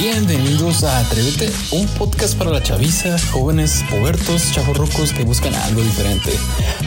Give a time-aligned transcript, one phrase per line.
[0.00, 6.32] Bienvenidos a Atrévete, un podcast para la chaviza, jóvenes, pubertos, chavorrucos que buscan algo diferente.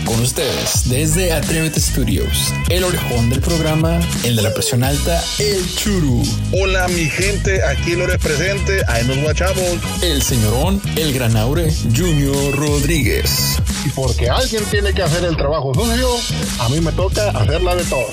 [0.04, 5.64] Con ustedes, desde Atrévete Studios, el orejón del programa, el de la presión alta, el
[5.76, 6.24] churu.
[6.54, 9.78] Hola mi gente, aquí lo presente, ahí nos guachamos.
[10.02, 13.60] El señorón, el granaure, Junior Rodríguez.
[13.86, 16.10] Y porque alguien tiene que hacer el trabajo sucio,
[16.58, 18.08] a mí me toca hacerla de todo.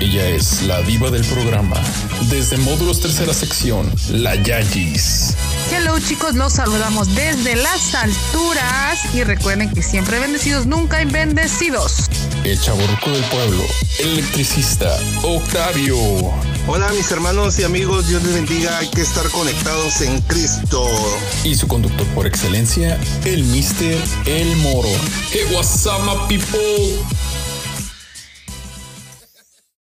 [0.00, 1.76] Ella es la diva del programa.
[2.28, 5.34] Desde módulos tercera sección, la Yayis.
[5.72, 12.08] Hello chicos, los saludamos desde las alturas y recuerden que siempre bendecidos, nunca bendecidos.
[12.44, 13.64] El chaborruco del pueblo,
[13.98, 15.96] el electricista, Octavio.
[16.66, 20.86] Hola mis hermanos y amigos, Dios les bendiga, hay que estar conectados en Cristo.
[21.44, 24.90] Y su conductor por excelencia, el Mister El Moro.
[25.32, 27.04] Hey, what's up, my people?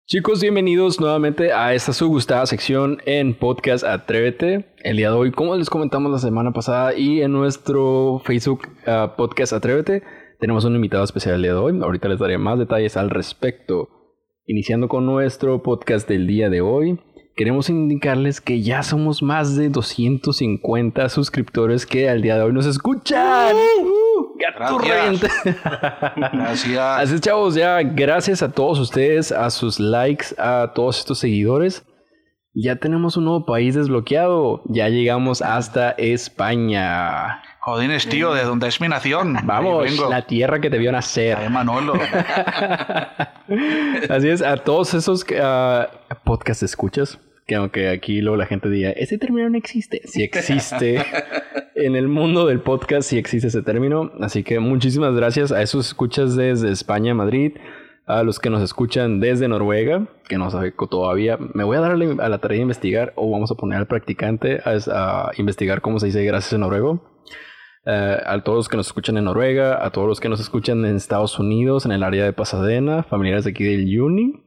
[0.08, 4.72] Chicos, bienvenidos nuevamente a esta su gustada sección en Podcast Atrévete.
[4.84, 9.16] El día de hoy, como les comentamos la semana pasada y en nuestro Facebook uh,
[9.16, 10.04] Podcast Atrévete,
[10.38, 11.80] tenemos un invitado especial el día de hoy.
[11.82, 13.88] Ahorita les daré más detalles al respecto.
[14.46, 17.00] Iniciando con nuestro podcast del día de hoy,
[17.34, 22.66] queremos indicarles que ya somos más de 250 suscriptores que al día de hoy nos
[22.66, 23.56] escuchan.
[24.38, 25.20] Gracias.
[26.32, 26.78] Gracias.
[26.78, 31.84] Así es, chavos, ya gracias a todos ustedes, a sus likes, a todos estos seguidores.
[32.58, 34.62] Ya tenemos un nuevo país desbloqueado.
[34.66, 37.42] Ya llegamos hasta España.
[37.60, 39.36] Jodines, tío, de donde es mi nación.
[39.44, 41.36] Vamos, la tierra que te vio nacer.
[41.36, 41.92] Ay, Manolo.
[44.08, 45.84] Así es, a todos esos uh,
[46.24, 50.02] podcast escuchas, que aunque aquí luego la gente diga, ese término no existe.
[50.04, 50.98] Sí existe.
[51.76, 54.10] en el mundo del podcast sí existe ese término.
[54.20, 57.52] Así que muchísimas gracias a esos escuchas desde España, Madrid,
[58.06, 61.38] a los que nos escuchan desde Noruega, que no sabe todavía.
[61.54, 63.78] Me voy a dar a la, a la tarea de investigar o vamos a poner
[63.78, 67.16] al practicante a, a investigar cómo se dice gracias en noruego.
[67.86, 70.84] Uh, a todos los que nos escuchan en Noruega, a todos los que nos escuchan
[70.84, 74.42] en Estados Unidos, en el área de Pasadena, familiares de aquí del Uni,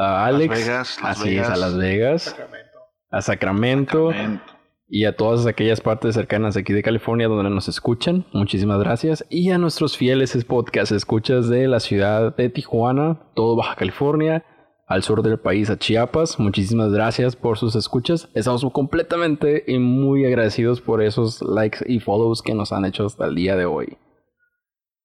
[0.00, 1.46] a Alex, Las Vegas, Las así Vegas.
[1.48, 2.78] es, a Las Vegas, Sacramento.
[3.10, 4.52] a Sacramento, Sacramento.
[4.88, 8.26] y a todas aquellas partes cercanas aquí de California donde nos escuchan.
[8.32, 9.24] Muchísimas gracias.
[9.28, 14.44] Y a nuestros fieles podcast escuchas de la ciudad de Tijuana, todo Baja California,
[14.86, 16.40] al sur del país, a Chiapas.
[16.40, 18.28] Muchísimas gracias por sus escuchas.
[18.34, 23.26] Estamos completamente y muy agradecidos por esos likes y follows que nos han hecho hasta
[23.26, 23.98] el día de hoy.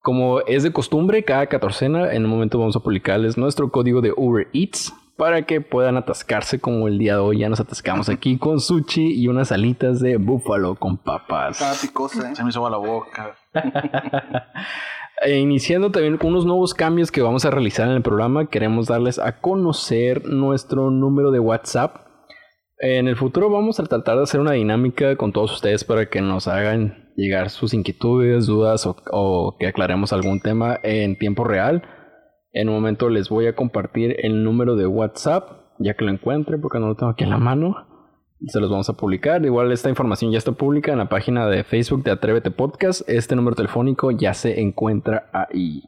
[0.06, 4.14] Como es de costumbre, cada catorcena en un momento vamos a publicarles nuestro código de
[4.16, 8.38] Uber Eats para que puedan atascarse como el día de hoy ya nos atascamos aquí
[8.38, 11.58] con sushi y unas alitas de búfalo con papas.
[11.58, 12.36] Cada picosa, ¿eh?
[12.36, 13.36] Se me hizo la boca.
[15.24, 18.88] E iniciando también con unos nuevos cambios que vamos a realizar en el programa, queremos
[18.88, 22.06] darles a conocer nuestro número de WhatsApp.
[22.78, 26.20] En el futuro vamos a tratar de hacer una dinámica con todos ustedes para que
[26.20, 31.84] nos hagan llegar sus inquietudes, dudas o, que aclaremos algún tema en tiempo real.
[32.52, 35.50] En un momento les voy a compartir el número de WhatsApp,
[35.80, 37.76] ya que lo encuentre, porque no lo tengo aquí en la mano.
[38.48, 39.44] Se los vamos a publicar.
[39.46, 43.08] Igual esta información ya está pública en la página de Facebook de Atrévete Podcast.
[43.10, 45.84] Este número telefónico ya se encuentra ahí.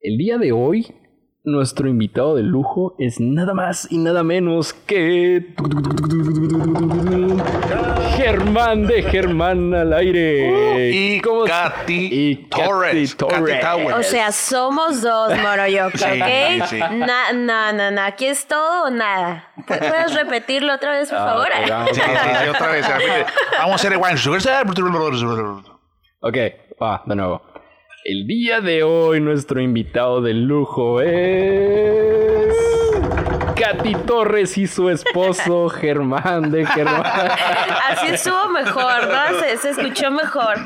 [0.00, 0.86] El día de hoy,
[1.52, 5.54] nuestro invitado de lujo es nada más y nada menos que...
[8.16, 10.90] Germán de Germán al aire.
[10.90, 11.44] Y ¿Cómo?
[11.44, 13.16] Katy Y Katy Torres.
[13.16, 13.60] Torres.
[13.60, 13.98] Katy Towers.
[13.98, 16.64] O sea, somos dos, Moroyoki, Sí, ¿ok?
[16.66, 16.78] sí.
[16.78, 19.48] Na- no, no, no, aquí es todo o nada.
[19.58, 21.46] ¿Pu- ¿Puedes repetirlo otra vez, por Ah, favor?
[21.62, 21.90] ok, vamos.
[21.94, 22.10] Sí, sí,
[22.42, 22.86] sí, otra vez.
[23.58, 25.62] Vamos a hacer el one.
[26.20, 26.36] Ok,
[26.82, 27.42] va, de nuevo.
[28.08, 32.54] El día de hoy nuestro invitado de lujo es...
[33.54, 37.02] Katy Torres y su esposo Germán de Germán.
[37.04, 39.40] Así estuvo mejor, ¿no?
[39.40, 40.56] Se, se escuchó mejor.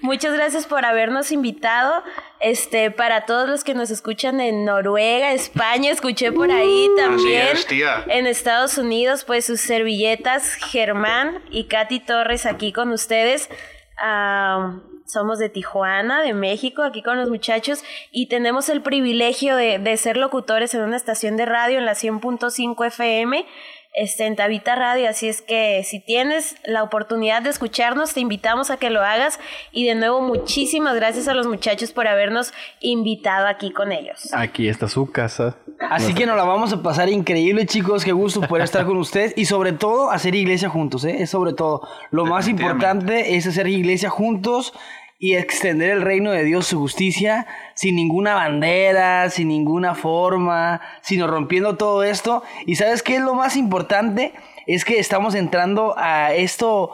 [0.00, 2.04] Muchas gracias por habernos invitado.
[2.38, 7.48] Este, para todos los que nos escuchan en Noruega, España, escuché por ahí también.
[7.52, 8.04] es, tía.
[8.06, 13.50] En Estados Unidos, pues sus servilletas, Germán y Katy Torres aquí con ustedes.
[13.98, 19.78] Ah, somos de Tijuana, de México, aquí con los muchachos y tenemos el privilegio de,
[19.78, 23.46] de ser locutores en una estación de radio en la 100.5 FM
[23.94, 28.70] este, en Tabita Radio, así es que si tienes la oportunidad de escucharnos, te invitamos
[28.70, 29.38] a que lo hagas
[29.70, 34.34] y de nuevo muchísimas gracias a los muchachos por habernos invitado aquí con ellos.
[34.34, 35.56] Aquí está su casa.
[35.78, 38.04] Así que nos la vamos a pasar increíble, chicos.
[38.04, 41.22] Qué gusto poder estar con ustedes y sobre todo hacer iglesia juntos, ¿eh?
[41.22, 41.86] Es sobre todo.
[42.10, 44.72] Lo más importante es hacer iglesia juntos
[45.18, 51.26] y extender el reino de Dios, su justicia, sin ninguna bandera, sin ninguna forma, sino
[51.26, 52.42] rompiendo todo esto.
[52.66, 54.32] ¿Y sabes qué es lo más importante?
[54.66, 56.90] es que estamos entrando a esto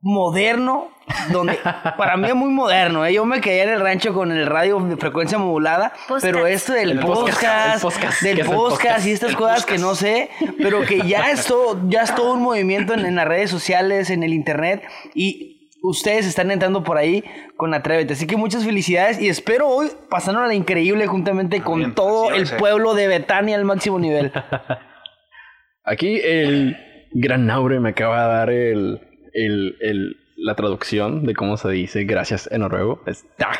[0.00, 0.88] moderno,
[1.30, 1.58] donde
[1.98, 3.04] para mí es muy moderno.
[3.04, 3.12] ¿eh?
[3.12, 6.24] Yo me quedé en el rancho con el radio de frecuencia modulada, Podcast.
[6.24, 9.06] pero esto del El podcast, podcast, el podcast, del ¿qué es el podcast, podcast?
[9.06, 12.42] y estas cosas que no sé, pero que ya es todo, ya es todo un
[12.42, 14.82] movimiento en, en las redes sociales, en el internet
[15.14, 17.24] y ustedes están entrando por ahí
[17.56, 18.12] con Atrévete.
[18.14, 22.36] Así que muchas felicidades y espero hoy pasarnos la increíble juntamente con bien, todo a
[22.36, 24.32] el pueblo de Betania al máximo nivel.
[25.84, 26.76] Aquí el
[27.12, 29.00] gran Naure me acaba de dar el,
[29.32, 33.00] el, el- la traducción de cómo se dice gracias en noruego.
[33.06, 33.58] Es tag,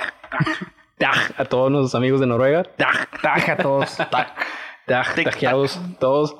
[0.96, 2.62] tag, a todos nuestros amigos de Noruega.
[2.62, 3.96] Tag, Taja a todos.
[4.86, 6.36] tag, tajeados todos.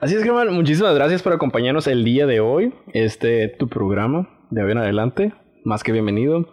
[0.00, 2.74] Así es, Germán, muchísimas gracias por acompañarnos el día de hoy.
[2.94, 5.34] Este, tu programa de hoy en adelante.
[5.64, 6.46] Más que bienvenido.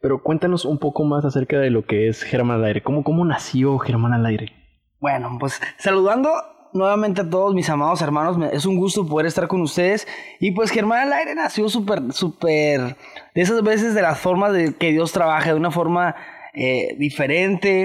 [0.00, 2.82] Pero cuéntanos un poco más acerca de lo que es Germán al aire.
[2.82, 4.52] ¿Cómo, cómo nació Germán al aire?
[5.00, 6.30] Bueno, pues saludando
[6.72, 10.06] nuevamente a todos mis amados hermanos, es un gusto poder estar con ustedes.
[10.40, 12.96] Y pues Germán al aire nació súper, súper,
[13.34, 16.14] de esas veces de las formas de que Dios trabaja, de una forma
[16.56, 17.82] eh, diferente,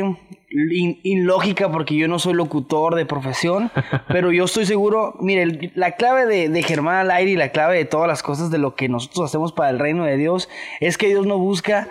[0.50, 3.70] in- ilógica, porque yo no soy locutor de profesión,
[4.08, 7.78] pero yo estoy seguro, mire, la clave de, de Germán al aire y la clave
[7.78, 10.98] de todas las cosas de lo que nosotros hacemos para el reino de Dios es
[10.98, 11.90] que Dios no busca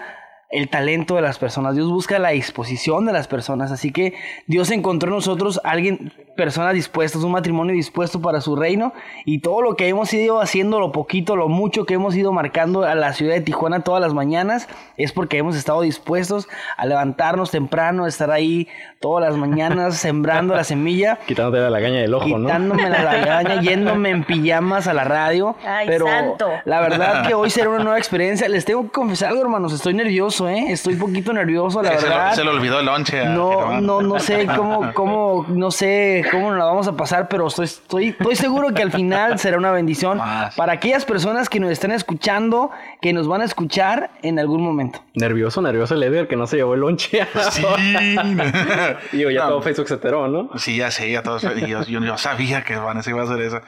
[0.51, 4.15] el talento de las personas, Dios busca la disposición de las personas, así que
[4.47, 8.93] Dios encontró en nosotros alguien, personas dispuestas, un matrimonio dispuesto para su reino.
[9.25, 12.83] Y todo lo que hemos ido haciendo, lo poquito, lo mucho que hemos ido marcando
[12.83, 17.53] a la ciudad de Tijuana todas las mañanas, es porque hemos estado dispuestos a levantarnos
[17.53, 18.67] temprano, estar ahí
[19.01, 22.47] todas las mañanas sembrando la semilla Quitándote la lagaña del ojo, ¿no?
[22.47, 25.57] quitándome la lagaña, yéndome en pijamas a la radio.
[25.67, 26.51] Ay, pero santo.
[26.67, 28.47] la verdad que hoy será una nueva experiencia.
[28.49, 29.73] Les tengo que confesar algo, hermanos.
[29.73, 30.67] Estoy nervioso, ¿eh?
[30.69, 32.31] Estoy un poquito nervioso, la se, verdad.
[32.31, 33.25] le, se le olvidó el lonche.
[33.25, 37.47] No, no, no sé cómo, cómo, no sé cómo nos la vamos a pasar, pero
[37.47, 40.55] estoy, estoy, estoy seguro que al final será una bendición Más.
[40.57, 42.71] para aquellas personas que nos están escuchando,
[43.01, 45.03] que nos van a escuchar en algún momento.
[45.15, 47.27] Nervioso, nervioso el Edgar que no se llevó el lonche.
[47.51, 47.65] Sí.
[49.13, 49.49] Digo, ya No.
[49.51, 50.51] todo Facebook se enteró, ¿no?
[50.59, 51.45] Sí, ya sé, ya todos.
[51.45, 53.61] y yo, yo, yo sabía que Vanessa iba a hacer eso.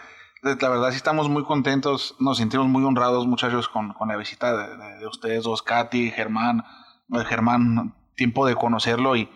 [0.42, 2.16] La verdad, sí estamos muy contentos.
[2.18, 6.10] Nos sentimos muy honrados, muchachos, con, con la visita de, de- de ustedes dos, Katy,
[6.10, 6.64] Germán.
[7.14, 9.14] Eh, Germán, tiempo de conocerlo.
[9.16, 9.28] Y,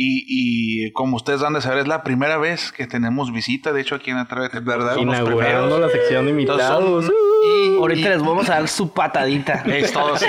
[0.00, 3.72] y, y como ustedes dan de saber, es la primera vez que tenemos visita.
[3.72, 4.96] De hecho, aquí en Atrévete, ¿verdad?
[4.96, 7.04] Inaugurando la sección de invitados.
[7.06, 7.12] son-
[7.44, 9.62] y- Ahorita y- les vamos a dar su patadita.
[9.66, 10.26] Es todo, sí.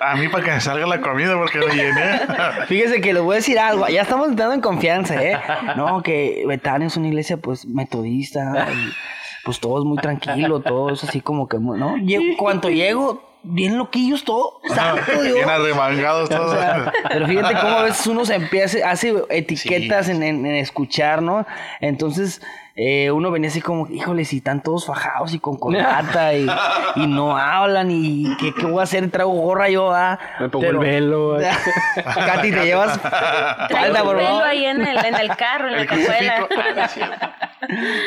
[0.00, 2.20] A mí para que me salga la comida porque me llené.
[2.68, 5.38] Fíjese que les voy a decir algo, ya estamos entrando en confianza, ¿eh?
[5.76, 8.92] No, que Betania es una iglesia, pues, metodista, y,
[9.44, 11.96] pues todo es muy tranquilo, todo es así como que, ¿no?
[11.96, 15.34] Llego, cuando llego, bien loquillos todo, santo Dios.
[15.34, 16.58] Bien arremangados O todos.
[16.58, 20.12] sea, pero fíjate cómo a veces uno se empieza, hace etiquetas Sí.
[20.12, 21.46] en, en- en escuchar, ¿no?
[21.80, 22.42] Entonces,
[22.78, 26.46] eh, uno venía así como, híjole, si están todos fajados y con corbata y,
[26.96, 29.10] y no hablan y ¿qué, qué voy a hacer?
[29.10, 30.18] Traigo gorra yo, ah.
[30.40, 31.38] Me pongo Pero- el velo.
[32.04, 34.42] Katy, te llevas falda, por velo favor.
[34.44, 36.48] ahí en el, en el carro, en la El crucifijo.
[36.48, 37.18] cajuela.
[37.22, 37.50] Ah.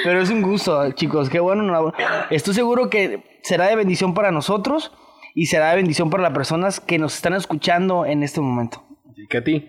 [0.03, 1.29] Pero es un gusto, chicos.
[1.29, 1.63] Qué bueno.
[1.63, 1.93] no-
[2.29, 4.91] Estoy seguro que será de bendición para nosotros
[5.33, 8.83] y será de bendición para las personas que nos están escuchando en este momento.
[9.09, 9.67] Así que a ti.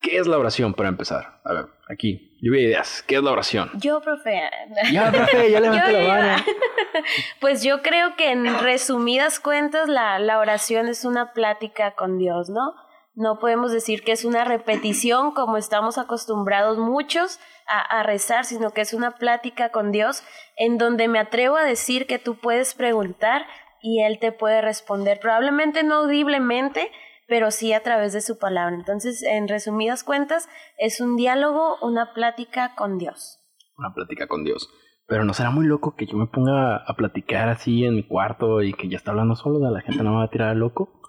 [0.00, 1.40] ¿Qué es la oración para empezar?
[1.44, 3.04] A ver, aquí, lluvia de ideas.
[3.06, 3.70] ¿Qué es la oración?
[3.74, 4.50] Yo, profe.
[4.90, 6.44] Ya, profe, ya levanté la mano.
[7.40, 12.50] Pues yo creo que en resumidas cuentas la, la oración es una plática con Dios,
[12.50, 12.74] ¿no?
[13.14, 18.80] No podemos decir que es una repetición como estamos acostumbrados muchos a, rezar, sino que
[18.80, 20.22] es una plática con Dios
[20.56, 23.46] en donde me atrevo a decir que tú puedes preguntar
[23.80, 26.90] y Él te puede responder, probablemente no audiblemente,
[27.28, 28.74] pero sí a través de su palabra.
[28.74, 33.40] Entonces, en resumidas cuentas, es un diálogo, una plática con Dios.
[33.76, 34.68] Una plática con Dios.
[35.06, 38.62] Pero no será muy loco que yo me ponga a platicar así en mi cuarto
[38.62, 41.01] y que ya está hablando solo, la gente no me va a tirar a loco.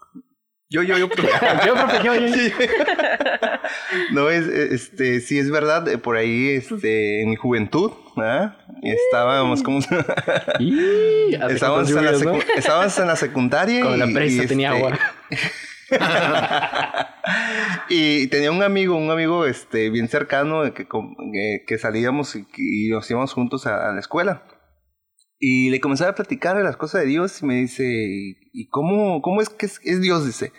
[0.70, 1.08] Yo, yo, yo.
[1.66, 2.28] Yo, profe, yo, yo.
[4.12, 8.58] No, es, este, sí es verdad, eh, por ahí, este, en mi juventud, ¿ah?
[8.82, 9.80] estábamos como...
[9.80, 13.82] Estábamos, en la cuántas lluvias, secu- estábamos en la secundaria y...
[13.82, 15.00] Cuando la presa y, tenía este, agua.
[17.90, 22.90] y tenía un amigo, un amigo este, bien cercano que, com- que, que salíamos y,
[22.90, 24.44] nos íbamos juntos a, a la escuela.
[25.46, 29.22] Y le comenzaba a platicar de las cosas de Dios y me dice, ¿y cómo,
[29.22, 30.26] cómo es que es, es Dios?
[30.26, 30.54] Dice,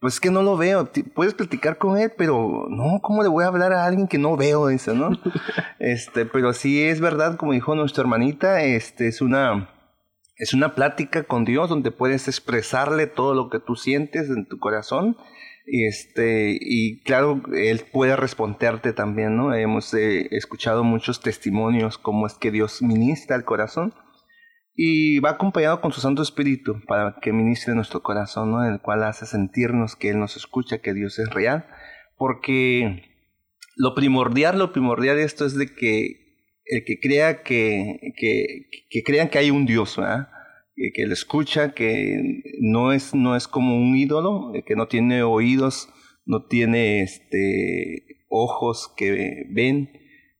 [0.00, 0.90] pues es que no lo veo.
[1.14, 4.36] Puedes platicar con él, pero no, ¿cómo le voy a hablar a alguien que no
[4.36, 4.66] veo?
[4.66, 5.10] Dice, ¿no?
[5.78, 9.70] este, pero sí es verdad, como dijo nuestra hermanita, este, es una,
[10.34, 14.58] es una plática con Dios donde puedes expresarle todo lo que tú sientes en tu
[14.58, 15.16] corazón.
[15.64, 19.54] Y, este, y claro, Él puede responderte también, ¿no?
[19.54, 23.94] Hemos eh, escuchado muchos testimonios cómo es que Dios ministra el corazón.
[24.74, 28.64] Y va acompañado con su Santo Espíritu para que ministre nuestro corazón, ¿no?
[28.64, 31.66] El cual hace sentirnos que Él nos escucha, que Dios es real.
[32.16, 33.04] Porque
[33.76, 36.24] lo primordial, lo primordial de esto es de que
[36.64, 40.28] el que crea que, que, que crean que hay un Dios, ¿verdad?
[40.74, 44.88] Que, que le escucha, que no es, no es como un ídolo, eh, que no
[44.88, 45.88] tiene oídos,
[46.24, 49.90] no tiene este, ojos que ven,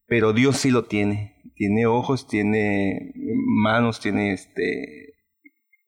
[0.06, 1.33] pero Dios sí lo tiene.
[1.66, 3.14] Tiene ojos, tiene
[3.62, 5.14] manos, tiene este,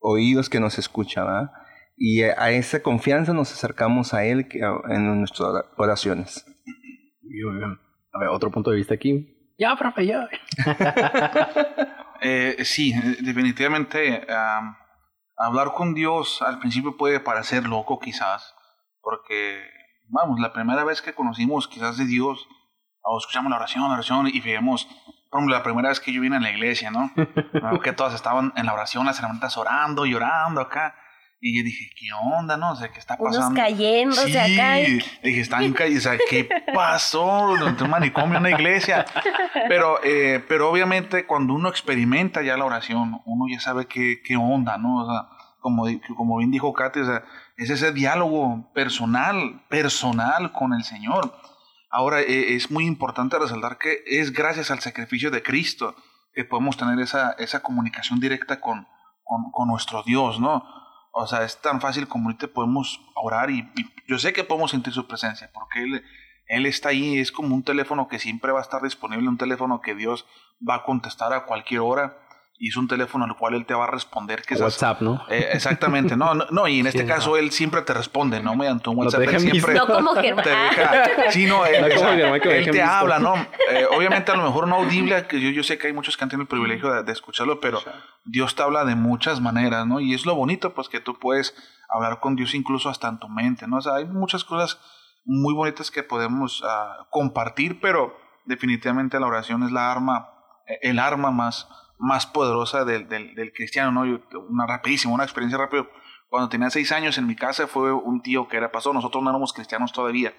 [0.00, 1.50] oídos que nos escucha, ¿verdad?
[1.99, 6.47] Y a a esa confianza nos acercamos a Él que- en nuestras oraciones.
[7.21, 7.78] Bien, bien.
[8.14, 9.52] A ver, otro punto de vista aquí.
[9.59, 10.28] Ya, profe, ya.
[12.23, 14.75] Eh, sí, definitivamente am,
[15.37, 18.54] hablar con Dios al principio puede parecer loco quizás,
[19.02, 19.61] porque,
[20.09, 22.49] vamos, la primera vez que conocimos quizás de Dios,
[23.02, 24.88] o escuchamos la oración, la oración, y vemos,
[25.30, 27.11] por ejemplo, la primera vez que yo vine a la iglesia, ¿no?
[27.52, 30.95] Veo que todas estaban en la oración, las hermanitas orando, llorando acá,
[31.38, 32.06] y yo dije, ¿qué
[32.38, 32.73] onda, no?
[32.73, 33.61] O sea, ¿qué está Unos pasando?
[33.61, 34.80] cayéndose Sí, acá.
[34.80, 37.54] y- dije, están callados, o sea, ¿qué pasó?
[37.66, 39.04] Entre un manicomio, una iglesia.
[39.68, 44.37] Pero, eh, pero obviamente cuando uno experimenta ya la oración, uno ya sabe qué, qué
[44.37, 45.04] onda, ¿no?
[45.04, 45.28] O sea,
[45.61, 45.85] como,
[46.16, 47.25] como bien dijo Katy, o sea,
[47.59, 51.35] es ese diálogo personal, personal con el Señor.
[51.90, 55.95] Ahora, eh, es muy importante resaltar que es gracias al sacrificio de Cristo
[56.35, 58.87] que podemos tener esa, esa comunicación directa con,
[59.25, 60.64] con, nuestro Dios, ¿no?
[61.12, 64.71] O sea, es tan fácil como ahorita podemos orar y, y yo sé que podemos
[64.71, 66.05] sentir su presencia, porque Él,
[66.47, 69.81] él está ahí, es como un teléfono que siempre va a estar disponible, un teléfono
[69.81, 70.26] que Dios
[70.69, 72.25] va a contestar a cualquier hora
[72.58, 74.42] y es un teléfono al cual Él te va a responder.
[74.42, 75.22] Que WhatsApp, ¿no?
[75.28, 78.54] Eh, exactamente, no, no, no, y en este Sí, caso Él siempre te responde, ¿no?
[78.56, 80.44] Mediante un WhatsApp, deja Él siempre No como Germán.
[80.44, 83.34] te deja, sí, no, él, No como Germán que él te habla, ¿no?
[83.70, 86.25] Eh, obviamente a lo mejor no audible, que yo, yo sé que hay muchos que
[86.25, 87.80] han tenido el privilegio de, de escucharlo, pero
[88.25, 90.00] Dios te habla de muchas maneras, ¿no?
[90.00, 91.54] Y es lo bonito, pues que tú puedes
[91.88, 93.76] hablar con Dios incluso hasta en tu mente, ¿no?
[93.76, 94.78] O sea, hay muchas cosas
[95.25, 100.30] muy bonitas que podemos ah, compartir, pero definitivamente la oración es la arma,
[100.66, 101.68] eh, el arma más,
[101.99, 104.07] más poderosa del, del, del cristiano, ¿no?
[104.07, 105.87] Yo- una rapidísima, una experiencia rápida.
[106.29, 109.31] Cuando tenía seis años en mi casa fue un tío que era pastor, nosotros no
[109.31, 110.35] éramos cristianos todavía.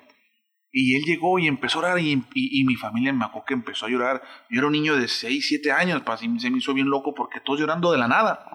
[0.71, 3.53] Y él llegó y empezó a orar y, y- y mi familia me acuerdo que
[3.53, 4.21] empezó a llorar.
[4.49, 7.13] Yo era un niño de 6, 7 años, pues, y se me hizo bien loco
[7.15, 8.45] porque todos llorando de la nada.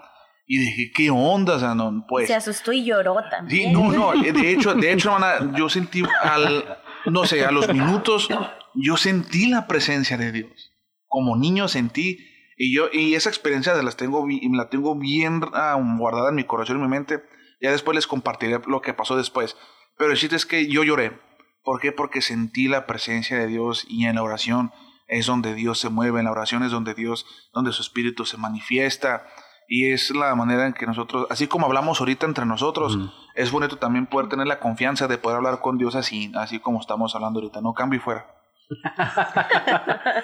[0.45, 1.73] Y dije, ¿qué onda?
[1.73, 2.27] No, pues.
[2.27, 3.69] Se asustó y lloró también.
[3.69, 7.73] Sí, no, no, de hecho, de hecho, hermana, yo sentí al, no sé, a los
[7.73, 8.27] minutos,
[8.75, 10.71] yo sentí la presencia de Dios.
[11.07, 12.17] Como niño sentí,
[12.63, 16.77] y yo, y esa experiencia las tengo, la tengo bien ah, guardada en mi corazón
[16.77, 17.21] y en mi mente.
[17.59, 19.57] Ya después les compartiré lo que pasó después.
[19.97, 21.19] Pero el chiste es que yo lloré.
[21.61, 21.91] ¿Por qué?
[21.91, 24.71] Porque sentí la presencia de Dios y en la oración
[25.07, 28.37] es donde Dios se mueve, en la oración es donde Dios, donde su espíritu se
[28.37, 29.27] manifiesta.
[29.67, 32.97] Y es la manera en que nosotros, así como hablamos ahorita entre nosotros,
[33.35, 36.79] es bonito también poder tener la confianza de poder hablar con Dios así, así como
[36.79, 37.59] estamos hablando ahorita.
[37.59, 38.25] No cambio y fuera.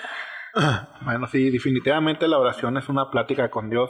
[1.01, 3.89] Bueno, sí, definitivamente la oración es una plática con Dios,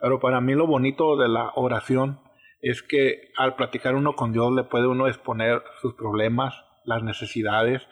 [0.00, 2.20] pero para mí lo bonito de la oración
[2.60, 6.54] es que al platicar uno con Dios le puede uno exponer sus problemas,
[6.84, 7.82] las necesidades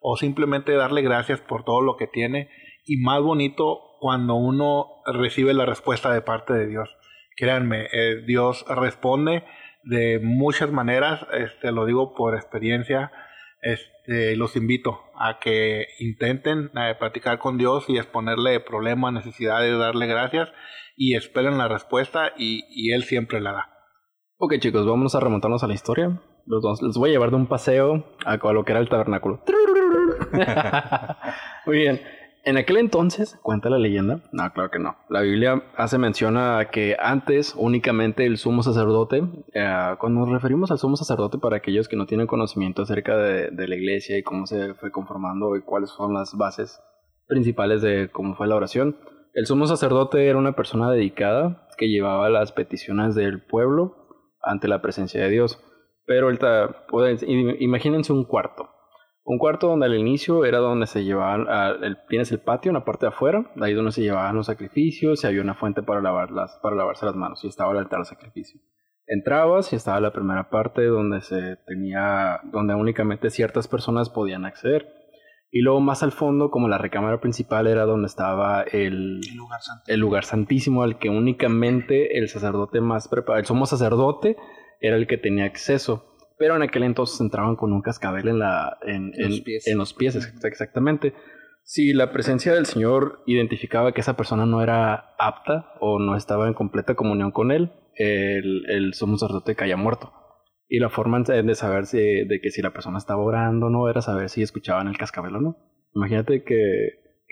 [0.00, 2.48] o simplemente darle gracias por todo lo que tiene
[2.84, 6.96] y más bonito cuando uno recibe la respuesta de parte de Dios.
[7.36, 9.44] Créanme, eh, Dios responde
[9.84, 13.12] de muchas maneras, este, lo digo por experiencia,
[13.62, 20.06] este, los invito a que intenten eh, platicar con Dios y exponerle problemas, necesidades, darle
[20.06, 20.52] gracias
[20.96, 23.68] y esperen la respuesta y, y Él siempre la da.
[24.36, 26.20] Ok, chicos, vámonos a remontarnos a la historia.
[26.44, 29.44] Los, voy a llevar de un paseo a, a lo que era el tabernáculo.
[31.66, 32.00] Muy bien.
[32.44, 34.20] En aquel entonces, cuenta la leyenda.
[34.32, 34.96] No, claro que no.
[35.08, 39.22] La Biblia hace mención a que antes únicamente el sumo sacerdote,
[39.54, 43.50] eh, cuando nos referimos al sumo sacerdote para aquellos que no tienen conocimiento acerca de,
[43.68, 46.80] la iglesia y cómo se fue conformando y cuáles son las bases
[47.28, 48.96] principales de cómo fue la oración,
[49.34, 53.96] el sumo sacerdote era una persona dedicada que llevaba las peticiones del pueblo
[54.42, 55.62] ante la presencia de Dios.
[56.06, 58.68] Pero im- imagínense un cuarto.
[59.24, 62.74] Un cuarto donde al inicio era donde se llevaban, ah, el, tienes el patio en
[62.74, 66.00] la parte de afuera, ahí donde se llevaban los sacrificios y había una fuente para,
[66.00, 68.60] lavarlas, para lavarse las manos y estaba el altar de sacrificio.
[69.06, 74.88] Entrabas y estaba la primera parte donde se tenía, donde únicamente ciertas personas podían acceder.
[75.50, 79.60] Y luego más al fondo, como la recámara principal, era donde estaba el, El lugar
[79.60, 79.82] santo.
[79.86, 84.36] el lugar santísimo al que únicamente el sacerdote más preparado, el sumo sacerdote,
[84.80, 86.11] era el que tenía acceso.
[86.42, 89.66] Pero en aquel entonces entraban con un cascabel en, la, en, En los pies.
[89.68, 91.14] en los pies, ex- exactamente.
[91.62, 96.48] Si la presencia del Señor identificaba que esa persona no era apta o no estaba
[96.48, 100.12] en completa comunión con Él, el, el sumo sacerdote caía muerto.
[100.68, 103.70] Y la forma de de saber si, de que si la persona estaba orando o
[103.70, 105.56] no era saber si escuchaban el cascabel o no.
[105.94, 106.56] Imagínate que,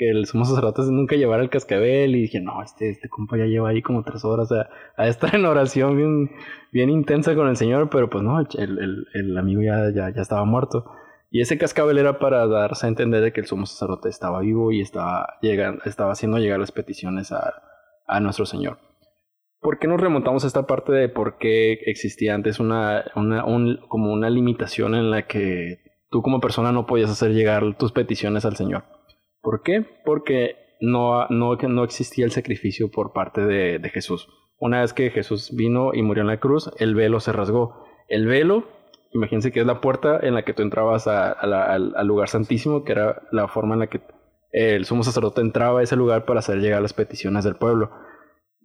[0.00, 3.44] que el sumo sacerdote nunca llevara el cascabel y dije, no, este, este compa ya
[3.44, 5.94] lleva ahí como tres horas a, estar en oración
[6.72, 10.22] bien, intensa con el Señor, pero pues no, el, el, el amigo ya, ya, ya
[10.22, 10.86] estaba muerto.
[11.30, 14.72] Y ese cascabel era para darse a entender de que el sumo sacerdote estaba vivo
[14.72, 17.62] y estaba, llegando, estaba haciendo llegar las peticiones a,
[18.06, 18.78] a nuestro Señor.
[19.60, 23.80] ¿Por qué nos remontamos a esta parte de por qué existía antes una, una un-
[23.88, 28.46] como una limitación en la que tú como persona no podías hacer llegar tus peticiones
[28.46, 28.84] al Señor?
[29.42, 29.84] ¿Por qué?
[30.04, 34.28] Porque no, no, no existía el sacrificio por parte de, de Jesús.
[34.58, 37.84] Una vez que Jesús vino y murió en la cruz, el velo se rasgó.
[38.08, 38.64] El velo,
[39.12, 42.92] imagínense que es la puerta en la que tú entrabas al, al lugar santísimo, que
[42.92, 44.02] era la forma en la que
[44.52, 47.90] el sumo sacerdote entraba a ese lugar para hacer llegar las peticiones del pueblo.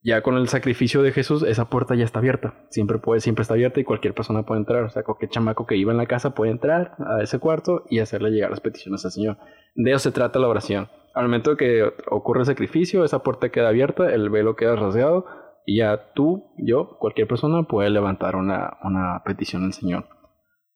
[0.05, 2.53] Ya con el sacrificio de Jesús, esa puerta ya está abierta.
[2.69, 4.83] Siempre puede, siempre está abierta y cualquier persona puede entrar.
[4.83, 7.97] O sea, cualquier chamaco que iba en la casa puede entrar a ese cuarto y
[7.97, 9.37] hacerle llegar las peticiones al Señor.
[9.73, 10.89] De eso se trata la oración.
[11.15, 15.25] Al momento que ocurre el sacrificio, esa puerta queda abierta, el velo queda rasgado
[15.65, 20.05] y ya tú, yo, cualquier persona puede levantar una, una petición al Señor.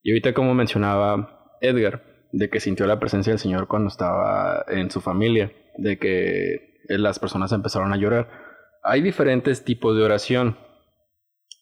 [0.02, 4.90] Y ahorita como mencionaba Edgar, de que sintió la presencia del Señor cuando estaba en
[4.90, 8.49] su familia, de que las personas empezaron a llorar.
[8.82, 10.58] Hay diferentes tipos de oración.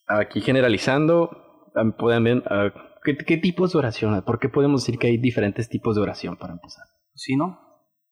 [0.06, 2.72] Aquí generalizando, pueden ver ah,
[3.04, 4.22] ¿qué, qué tipos de oración.
[4.24, 6.84] ¿Por qué podemos decir que hay diferentes tipos de oración para empezar?
[7.14, 7.58] ¿Sí, no?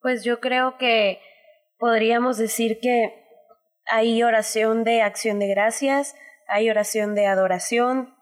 [0.00, 1.20] Pues yo creo que
[1.78, 3.12] podríamos decir que
[3.90, 6.14] hay oración de acción de gracias,
[6.48, 8.14] hay oración de adoración,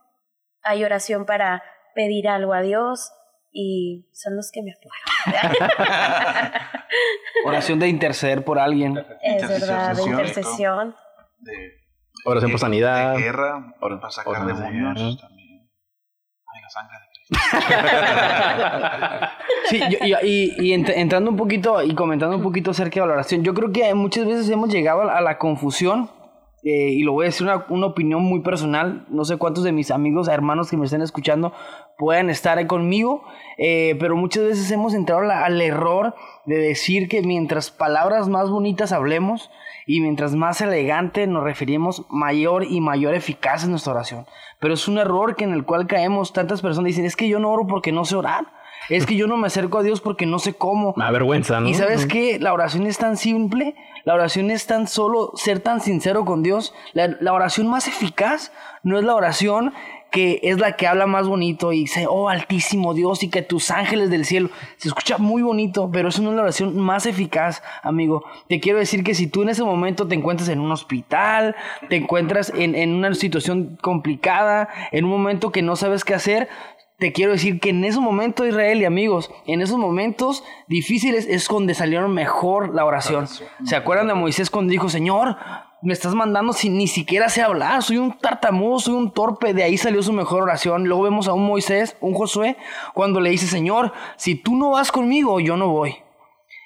[0.63, 1.63] hay oración para
[1.95, 3.13] pedir algo a Dios
[3.57, 4.93] y son los que me acuerdo.
[7.47, 8.99] Oración de interceder por alguien.
[9.23, 10.95] es verdad, de Intercesión.
[11.39, 11.53] De,
[12.27, 13.15] Oración por sanidad.
[13.15, 15.71] De guerra, Ora- para sacar oración de demonios también.
[16.53, 17.05] Ay, la sangre de.
[19.69, 23.07] Sí, yo- y, y- y ent- entrando un poquito y comentando un poquito acerca de
[23.07, 26.11] la oración, yo creo que muchas veces hemos llegado a la, a la confusión,
[26.65, 29.73] eh, y lo voy a decir una, una opinión muy personal, no sé cuántos de
[29.73, 31.53] mis amigos, hermanos que me estén escuchando
[31.99, 33.23] puedan estar ahí conmigo,
[33.59, 36.15] eh, pero muchas veces hemos entrado la- al error
[36.47, 39.51] de decir que mientras palabras más bonitas hablemos,
[39.87, 44.25] Y mientras más elegante nos referimos, mayor y mayor eficacia es nuestra oración.
[44.59, 46.33] Pero es un error que en el cual caemos.
[46.33, 48.47] Tantas personas dicen, es que yo no oro porque no sé orar.
[48.89, 50.95] Es que yo no me acerco a Dios porque no sé cómo.
[50.97, 51.69] Me vergüenza, ¿no?
[51.69, 53.75] Y sabes qué, la oración es tan simple,
[54.05, 56.75] la oración es tan solo ser tan sincero con Dios.
[56.93, 59.73] La, oración más eficaz no es la oración
[60.11, 63.73] que es la que habla más bonito y dice, oh altísimo Dios y que tus
[63.73, 64.49] ángeles del cielo.
[64.77, 68.23] Se escucha muy bonito, pero eso no es la oración más eficaz, amigo.
[68.49, 71.57] Te quiero decir que si tú en ese momento te encuentras en un hospital,
[71.89, 76.49] te encuentras en, en una situación complicada, en un momento que no sabes qué hacer,
[76.99, 81.47] te quiero decir que en ese momento, Israel y amigos, en esos momentos difíciles es
[81.49, 83.27] donde salieron mejor la oración.
[83.65, 85.37] ¿Se acuerdan de Moisés cuando dijo, Señor,
[85.83, 89.65] me estás mandando sin ni siquiera sé hablar, soy un tartamudo, soy un torpe, de
[89.65, 90.85] ahí salió su mejor oración.
[90.85, 92.57] Luego vemos a un Moisés, un Josué,
[92.95, 95.97] cuando le dice, Señor, si tú no vas conmigo, yo no voy.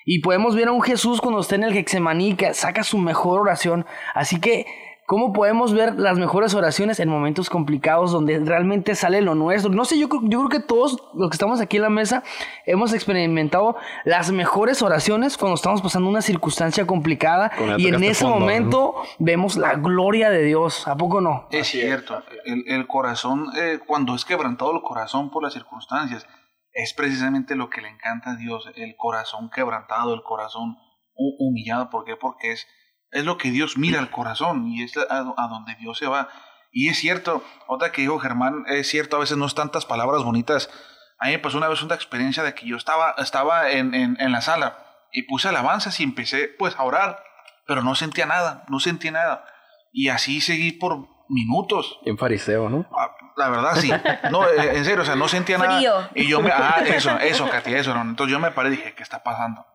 [0.04, 3.40] Y podemos ver a un Jesús cuando está en el Hexemaní que saca su mejor
[3.40, 3.86] oración.
[4.14, 4.66] Así que
[5.08, 9.70] ¿Cómo podemos ver las mejores oraciones en momentos complicados donde realmente sale lo nuestro?
[9.72, 12.22] No sé, yo, creo- yo creo que todos los que estamos aquí en la mesa
[12.66, 18.38] hemos experimentado las mejores oraciones cuando estamos pasando una circunstancia complicada y en ese fondo,
[18.40, 20.86] momento vemos la gloria de Dios.
[20.86, 21.48] ¿A poco no?
[21.50, 26.26] Es cierto, el, el corazón, eh, cuando es quebrantado el corazón por las circunstancias,
[26.74, 30.76] es precisamente lo que le encanta a Dios, el corazón quebrantado, el corazón
[31.16, 31.88] hu- humillado.
[31.88, 32.14] ¿Por qué?
[32.14, 32.66] Porque es,
[33.12, 35.02] es lo que Dios mira al corazón y es a,
[35.36, 36.28] a donde Dios se va.
[36.70, 40.22] Y es cierto, otra que dijo Germán, es cierto, a veces no es tantas palabras
[40.22, 40.70] bonitas.
[41.18, 44.16] A mí me pasó una vez una experiencia de que yo estaba, estaba en, en,
[44.20, 44.78] en la sala
[45.12, 47.22] y puse alabanzas y empecé pues a orar,
[47.66, 49.44] pero no sentía nada, no sentía nada.
[49.92, 51.98] Y así seguí por minutos.
[52.04, 52.86] En fariseo, ¿no?
[52.96, 53.90] Ah, La verdad, sí.
[54.30, 55.76] No, eh, en serio, o sea, no sentía nada.
[55.78, 56.08] Frío.
[56.14, 56.50] Y yo me.
[56.52, 57.94] Ah, eso, eso, Katy, eso.
[57.94, 58.02] no.
[58.02, 59.66] Entonces yo me paré y dije, ¿qué está pasando?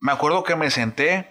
[0.00, 1.30] Me acuerdo que me senté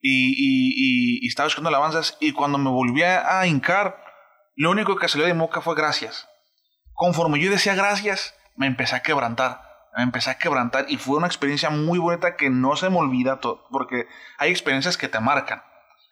[0.00, 4.02] y, estaba escuchando alabanzas y cuando me volví a hincar,
[4.56, 6.28] lo único que salió de mi boca fue gracias.
[6.92, 9.62] Conforme yo decía gracias, me empecé a quebrantar.
[9.96, 13.40] Me empecé a quebrantar y fue una experiencia muy bonita que no se me olvida
[13.40, 15.62] todo, porque hay experiencias que te marcan.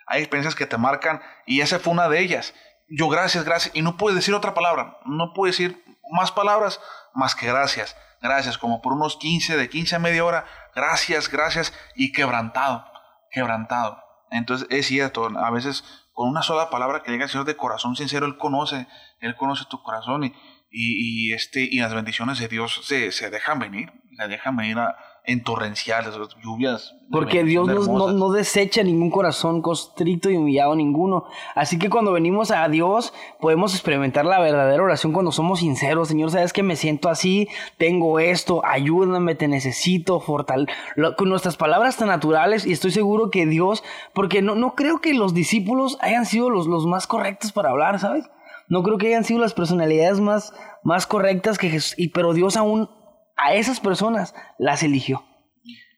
[0.06, 2.54] Hay experiencias que te marcan y esa fue una de ellas.
[2.88, 3.76] Yo gracias, gracias.
[3.76, 4.98] Y no puedes decir otra palabra.
[5.04, 6.80] No puedes decir más palabras
[7.14, 7.94] más que gracias.
[8.22, 10.46] Gracias, como por unos 15, de 15 a media hora.
[10.74, 11.74] Gracias, gracias.
[11.94, 12.90] Y quebrantado,
[13.30, 14.02] quebrantado.
[14.30, 17.96] Entonces es cierto, a veces con una sola palabra que diga el Señor de corazón
[17.96, 18.86] sincero, Él conoce,
[19.20, 20.28] Él conoce tu corazón y,
[20.70, 24.78] y, y, este, y las bendiciones de Dios se, se dejan venir, se dejan venir
[24.78, 24.96] a-
[25.28, 26.94] en torrenciales, lluvias.
[27.10, 31.24] Porque Dios no, desecha ningún corazón constrito y humillado ninguno.
[31.54, 36.08] Así que cuando venimos a Dios podemos experimentar la verdadera oración cuando somos sinceros.
[36.08, 41.56] Señor, sabes que me siento así, tengo esto, ayúdame, te necesito, fortal lo- con nuestras
[41.56, 45.98] palabras tan naturales y estoy seguro que Dios, porque no, no creo que los discípulos
[46.00, 48.24] hayan sido los, los más correctos para hablar, ¿sabes?
[48.70, 52.56] No creo que hayan sido las personalidades más, más correctas que Jesús, y, pero Dios
[52.56, 52.90] aún
[53.38, 55.24] a esas personas las eligió.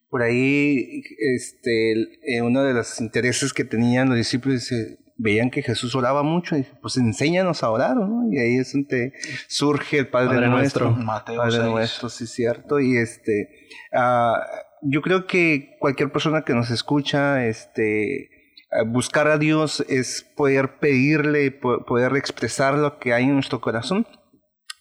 [0.08, 1.02] Por ahí,
[1.36, 1.92] este,
[2.24, 6.56] eh, uno de los intereses que tenían los discípulos, dice, veían que Jesús oraba mucho,
[6.56, 8.24] y pues enséñanos a orar, ¿no?
[8.32, 9.12] Y ahí es donde
[9.46, 10.86] surge el Padre, Padre Nuestro.
[10.86, 11.04] Nuestro.
[11.04, 11.64] Mateo Padre 6.
[11.66, 12.80] Nuestro, sí, cierto.
[12.80, 13.48] Y este,
[13.92, 14.34] ah,
[14.82, 18.30] yo creo que cualquier persona que nos escucha, este,
[18.72, 23.60] ah, buscar a Dios es poder pedirle, po- poder expresar lo que hay en nuestro
[23.60, 24.08] corazón,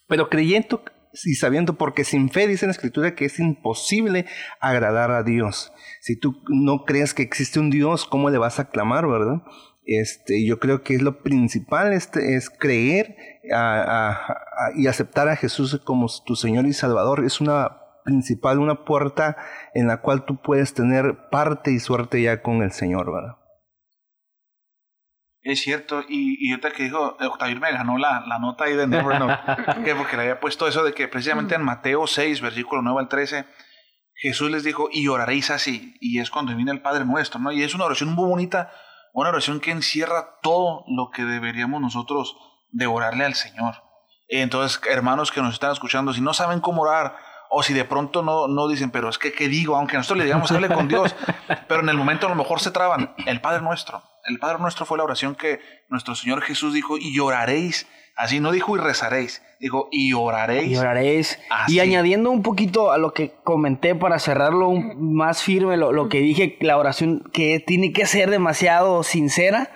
[0.08, 0.84] pero creyendo
[1.26, 4.26] y sabiendo, porque sin fe dice en la Escritura que es imposible
[4.60, 5.74] agradar a Dios.
[6.02, 9.42] Si tú no crees que existe un Dios, ¿cómo le vas a clamar, verdad?
[9.86, 13.16] Este, yo creo que es lo principal, este, es creer
[13.54, 14.36] a-
[14.76, 17.26] y aceptar a Jesús como tu Señor y Salvador.
[17.26, 19.38] Es una principal, una puerta
[19.74, 23.39] en la cual tú puedes tener parte y suerte ya con el Señor, ¿verdad?
[25.50, 28.76] Es cierto, y, y ahorita que dijo, eh, Octavio me ganó la, la nota ahí
[28.76, 29.30] de Never Know,
[29.98, 33.48] porque le había puesto eso de que precisamente en Mateo 6, versículo 9 al 13,
[34.14, 37.52] Jesús les dijo, y oraréis así, y es cuando viene el Padre Nuestro, ¿no?
[37.52, 38.72] Y es una oración muy bonita,
[39.12, 42.38] una oración que encierra todo lo que deberíamos nosotros
[42.70, 43.82] de orarle al Señor.
[44.28, 47.16] Entonces, hermanos que nos están escuchando, si no saben cómo orar,
[47.50, 49.76] o si de pronto no, no dicen, pero es que, ¿qué digo?
[49.76, 51.16] Aunque nosotros le digamos, hable con Dios,
[51.68, 53.16] pero en el momento a lo mejor se traban.
[53.26, 54.04] El Padre Nuestro.
[54.30, 57.88] El Padre Nuestro fue la oración que nuestro Señor Jesús dijo, y oraréis.
[58.16, 60.72] Así no dijo y rezaréis, dijo y oraréis.
[60.74, 61.40] Y oraréis.
[61.50, 61.76] Así.
[61.76, 66.10] Y añadiendo un poquito a lo que comenté para cerrarlo un- más firme, lo, lo
[66.10, 69.72] que dije, la oración que tiene que ser demasiado sincera.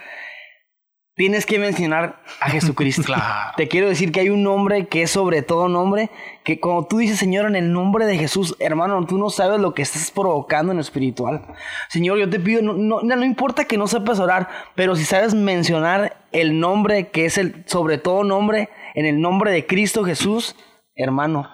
[1.15, 3.13] Tienes que mencionar a Jesucristo.
[3.57, 6.09] Te quiero decir que hay un nombre que es sobre todo nombre,
[6.43, 9.73] que cuando tú dices, Señor, en el nombre de Jesús, hermano, tú no sabes lo
[9.73, 11.45] que estás provocando en lo espiritual.
[11.89, 15.33] Señor, yo te pido, no, no, no importa que no sepas orar, pero si sabes
[15.33, 20.55] mencionar el nombre que es el sobre todo nombre, en el nombre de Cristo Jesús,
[20.95, 21.49] hermano.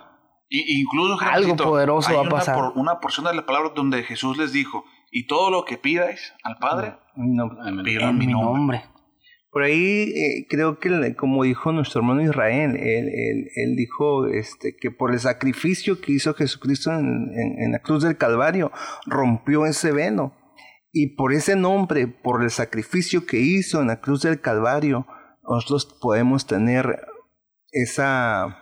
[0.51, 2.57] Y, incluso algo poderoso va a pasar.
[2.57, 5.77] Una, por, una porción de la palabra donde Jesús les dijo, y todo lo que
[5.77, 8.83] pidáis al Padre, no, en mi nombre.
[9.51, 15.11] Por ahí eh, creo que, como dijo nuestro hermano Israel, él, dijo este, que por
[15.11, 18.71] el sacrificio que hizo Jesucristo en, en, la cruz del Calvario,
[19.07, 20.35] rompió ese velo.
[20.91, 25.07] Y por ese nombre, por el sacrificio que hizo en la cruz del Calvario,
[25.43, 26.99] nosotros podemos tener
[27.71, 28.57] esa,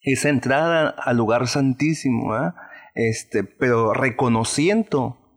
[0.00, 2.54] esa entrada al lugar santísimo, ¿ah?
[2.94, 5.27] este, pero reconociendo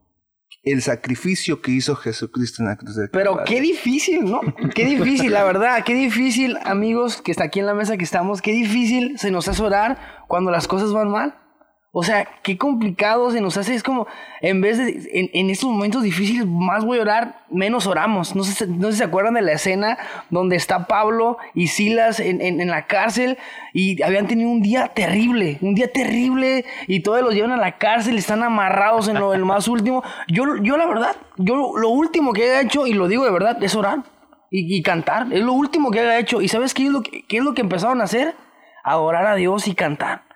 [0.64, 4.42] el sacrificio que hizo Jesucristo en la cruz del Pero qué difícil, ¿no?
[4.76, 8.42] Qué difícil, la verdad, qué difícil, amigos, que está aquí en la mesa que estamos,
[8.42, 9.98] qué difícil se nos hace orar
[10.28, 11.36] cuando las cosas van mal.
[11.94, 13.76] O sea, qué complicado se nos hace.
[13.76, 14.08] Es como,
[14.40, 18.34] en vez de, en, estos momentos difíciles, más voy a orar, menos oramos.
[18.34, 19.98] No sé, no sé si se acuerdan de la escena
[20.30, 23.38] donde está Pablo y Silas en, en, la cárcel
[23.74, 27.78] y habían tenido un día terrible, un día terrible y todos los llevan a la
[27.78, 30.02] cárcel, están amarrados en lo, más último.
[30.30, 33.62] Yo, yo la verdad, yo lo último que he hecho, y lo digo de verdad,
[33.62, 34.04] es orar
[34.50, 35.28] y, cantar.
[35.32, 36.42] Es lo último que he hecho.
[36.42, 38.34] ¿Y sabes qué es lo que, qué es lo que empezaron a hacer?
[38.84, 40.31] A orar a Dios y cantar.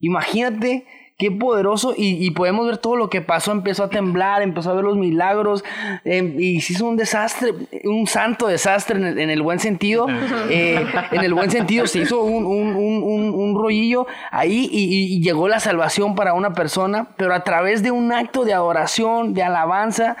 [0.00, 0.86] Imagínate
[1.18, 4.84] qué poderoso y, podemos ver todo lo que pasó, empezó a temblar, empezó a ver
[4.84, 5.64] los milagros
[6.04, 10.06] em, y se hizo un desastre, un santo desastre en el, buen sentido,
[10.48, 16.14] eh, en el buen sentido se hizo un, un, rollillo ahí y, llegó la salvación
[16.14, 20.16] para una persona, pero a través de un acto de adoración, de alabanza,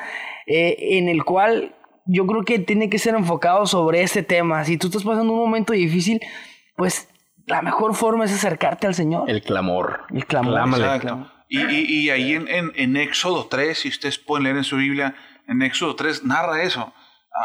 [0.48, 4.64] eh, en el cual yo creo que tiene que ser enfocado sobre este tema.
[4.64, 6.20] Si tú estás pasando un momento difícil,
[6.74, 7.08] pues
[7.48, 9.28] la mejor forma es acercarte al Señor.
[9.28, 10.02] El clamor.
[10.10, 10.58] El clamor.
[11.48, 15.62] Y, y, ahí en, en, Éxodo 3, si ustedes pueden leer en su Biblia, en
[15.62, 16.92] Éxodo 3 narra eso.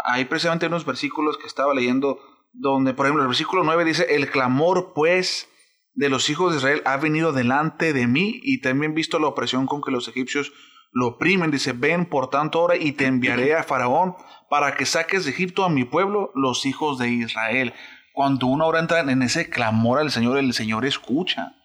[0.06, 2.20] Hay precisamente unos versículos que estaba leyendo
[2.52, 5.48] donde, por ejemplo, el versículo 9 dice, el clamor pues
[5.94, 9.68] de los hijos de Israel ha venido delante de mí y también visto la opresión
[9.68, 10.52] con que los egipcios
[10.92, 11.50] lo oprimen.
[11.50, 14.16] Dice, ven por tanto ahora y te enviaré a Faraón
[14.50, 17.74] para que saques de Egipto a mi pueblo, los hijos de Israel
[18.14, 21.56] cuando uno ahora entra en ese clamor al Señor, el Señor escucha.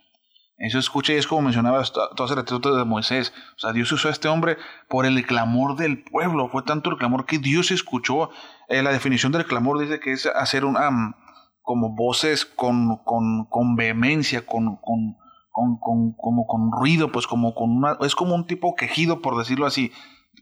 [0.57, 3.33] Eso escucha y es como mencionaba todo ese retrato de Moisés.
[3.57, 4.57] O sea, Dios usó a este hombre
[4.89, 6.49] por el clamor del pueblo.
[6.49, 8.31] Fue tanto el clamor que Dios escuchó.
[8.69, 11.15] Eh, la definición del clamor dice que es hacer una, mm,
[11.63, 15.17] como voces con, con, con vehemencia, con, con,
[15.53, 19.67] con, como con ruido, pues como con una, es como un tipo quejido, por decirlo
[19.67, 19.93] así.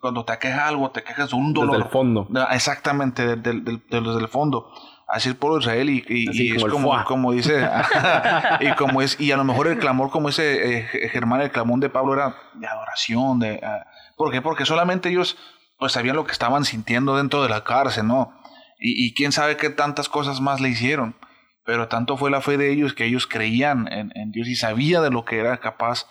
[0.00, 1.72] Cuando te queja algo, te quejas de un dolor.
[1.72, 2.28] Desde el fondo.
[2.52, 4.70] Exactamente, desde el fondo
[5.06, 7.68] así es por Israel y, y, es como, como dice
[8.60, 11.78] y como es y a lo mejor el clamor como ese eh, Germán el clamor
[11.80, 14.42] de Pablo era de adoración de uh, ¿por qué?
[14.42, 15.36] porque solamente ellos
[15.78, 18.32] pues sabían lo que estaban sintiendo dentro de la cárcel no
[18.78, 21.16] y, y, quién sabe qué tantas cosas más le hicieron
[21.64, 25.00] pero tanto fue la fe de ellos que ellos creían en, en Dios y sabía
[25.00, 26.06] de lo que era capaz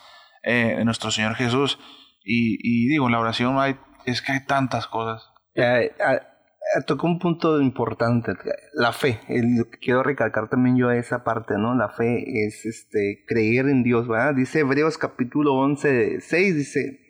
[0.46, 1.78] eh, nuestro Señor Jesús.
[2.22, 5.28] Y, y, digo la oración hay es que hay tantas cosas.
[5.54, 5.90] Eh,
[6.86, 8.32] tocó un punto importante,
[8.74, 9.20] la fe.
[9.80, 11.74] quiero recalcar también yo esa parte, ¿no?
[11.74, 14.34] La fe es este creer en Dios, ¿verdad?
[14.34, 17.00] Dice Hebreos capítulo 11, 6, dice,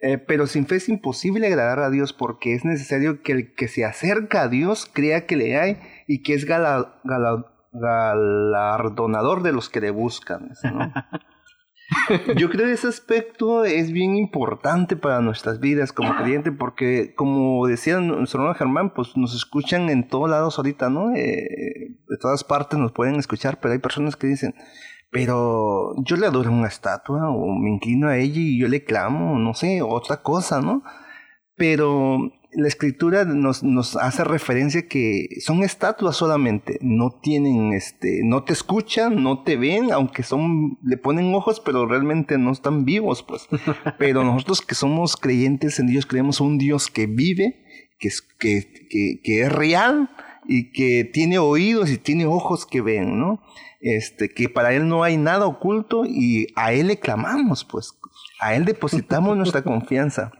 [0.00, 3.68] eh, pero sin fe es imposible agradar a Dios porque es necesario que el que
[3.68, 9.80] se acerca a Dios crea que le hay y que es galardonador de los que
[9.80, 10.92] le buscan, ¿no?
[12.36, 17.66] Yo creo que ese aspecto es bien importante para nuestras vidas como creyente porque, como
[17.66, 21.14] decía nuestro hermano Germán, pues nos escuchan en todos lados ahorita, ¿no?
[21.14, 24.54] Eh, de todas partes nos pueden escuchar, pero hay personas que dicen,
[25.10, 29.38] pero yo le adoro una estatua o me inclino a ella y yo le clamo,
[29.38, 30.82] no sé, otra cosa, ¿no?
[31.56, 32.18] Pero
[32.56, 38.52] la escritura nos, nos hace referencia que son estatuas solamente, no tienen, este, no te
[38.52, 43.48] escuchan, no te ven, aunque son, le ponen ojos, pero realmente no están vivos, pues.
[43.98, 47.64] Pero nosotros que somos creyentes en Dios, creemos un Dios que vive,
[47.98, 50.10] que es, que, que, que es real
[50.46, 53.42] y que tiene oídos y tiene ojos que ven, ¿no?
[53.80, 57.94] Este, que para Él no hay nada oculto y a Él le clamamos, pues.
[58.40, 60.32] A Él depositamos nuestra confianza.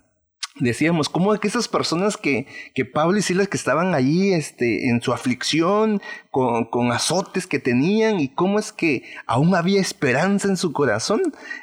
[0.61, 4.89] Decíamos, ¿cómo es que esas personas que, que Pablo y Silas que estaban allí este,
[4.89, 10.49] en su aflicción, con, con, azotes que tenían, y cómo es que aún había esperanza
[10.49, 11.21] en su corazón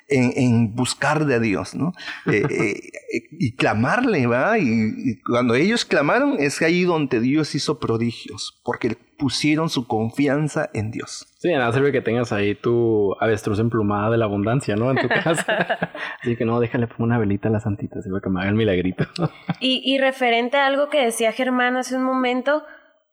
[0.08, 1.94] en, en buscar de Dios, ¿no?
[2.26, 2.44] Eh,
[3.14, 4.58] eh, y clamarle, ¿va?
[4.60, 10.72] Y, y, cuando ellos clamaron es ahí donde Dios hizo prodigios, porque pusieron su confianza
[10.74, 11.28] en Dios.
[11.38, 14.90] Sí, nada sirve que tengas ahí tu avestruz emplumada de la abundancia, ¿no?
[14.90, 15.46] En tu casa.
[16.22, 18.56] Así que no, déjale pongo una velita a la santita, sirve que me haga el
[18.56, 19.06] milagrito.
[19.60, 22.64] y, y referente a algo que decía Germán hace un momento,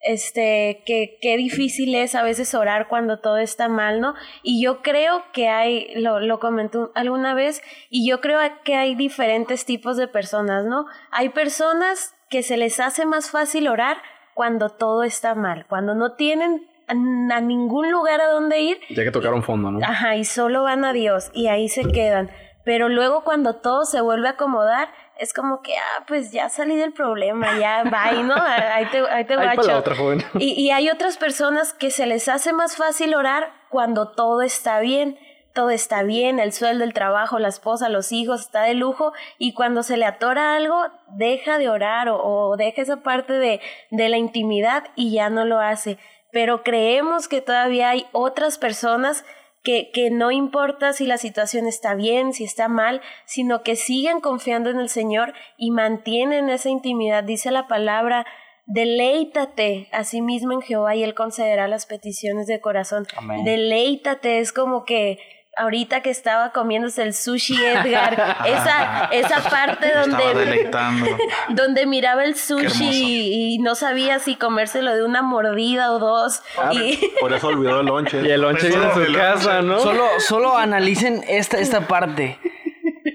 [0.00, 4.14] este, que qué difícil es a veces orar cuando todo está mal, ¿no?
[4.42, 8.94] Y yo creo que hay, lo, lo comentó alguna vez, y yo creo que hay
[8.94, 10.86] diferentes tipos de personas, ¿no?
[11.10, 13.98] Hay personas que se les hace más fácil orar
[14.38, 16.94] cuando todo está mal, cuando no tienen a,
[17.40, 18.78] ningún lugar a donde ir.
[18.88, 19.80] Ya que tocaron fondo, ¿no?
[19.84, 22.30] Ajá, y solo van a Dios y ahí se quedan.
[22.62, 26.76] Pero luego cuando todo se vuelve a acomodar, es como que, ah, pues ya salí
[26.76, 28.34] del problema, ya bye, ¿no?
[28.36, 30.22] Ahí te, ahí te Ahí la otra, joven.
[30.38, 34.78] Y, y hay otras personas que se les hace más fácil orar cuando todo está
[34.78, 35.18] bien
[35.52, 39.54] todo está bien, el sueldo, el trabajo, la esposa, los hijos, está de lujo y
[39.54, 40.76] cuando se le atora algo,
[41.08, 45.44] deja de orar o, o deja esa parte de, de la intimidad y ya no
[45.44, 45.98] lo hace.
[46.30, 49.24] Pero creemos que todavía hay otras personas
[49.62, 54.20] que, que no importa si la situación está bien, si está mal, sino que siguen
[54.20, 57.24] confiando en el Señor y mantienen esa intimidad.
[57.24, 58.26] Dice la palabra,
[58.66, 63.06] deleítate a sí mismo en Jehová y Él concederá las peticiones de corazón.
[63.16, 63.44] Amén.
[63.44, 65.18] Deleítate, es como que
[65.58, 70.70] ahorita que estaba comiéndose el sushi Edgar, esa, esa parte donde,
[71.50, 76.42] donde miraba el sushi y, no sabía si comérselo de una mordida o dos.
[76.72, 78.22] y Por eso olvidó el lonche.
[78.22, 79.80] Y el lonche viene a su casa, ¿no?
[79.80, 82.38] Solo, solo analicen esta, esta parte.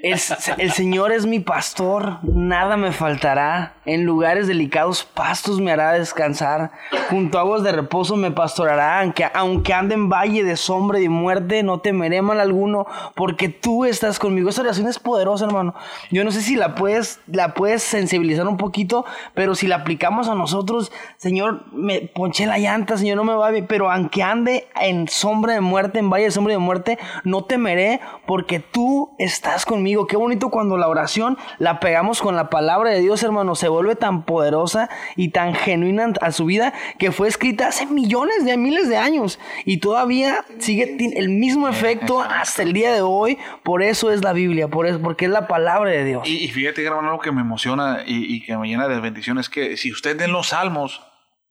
[0.03, 3.75] El Señor es mi pastor, nada me faltará.
[3.85, 6.71] En lugares delicados pastos me hará descansar.
[7.09, 8.99] Junto a aguas de reposo me pastorará.
[8.99, 12.85] Aunque, aunque ande en valle de sombra y de muerte, no temeré mal alguno,
[13.15, 14.49] porque tú estás conmigo.
[14.49, 15.73] Esta oración es poderosa, hermano.
[16.11, 20.27] Yo no sé si la puedes, la puedes sensibilizar un poquito, pero si la aplicamos
[20.27, 23.67] a nosotros, Señor, me ponché la llanta, Señor, no me va bien.
[23.67, 28.01] Pero aunque ande en sombra de muerte, en valle de sombra de muerte, no temeré,
[28.25, 29.92] porque tú estás conmigo.
[30.07, 33.55] Qué bonito cuando la oración la pegamos con la palabra de Dios, hermano.
[33.55, 38.45] Se vuelve tan poderosa y tan genuina a su vida que fue escrita hace millones
[38.45, 43.37] de miles de años y todavía sigue el mismo efecto hasta el día de hoy.
[43.63, 46.27] Por eso es la Biblia, por eso, porque es la palabra de Dios.
[46.27, 49.37] Y, y fíjate, hermano, algo que me emociona y, y que me llena de bendición
[49.37, 51.01] es que si usted en los salmos,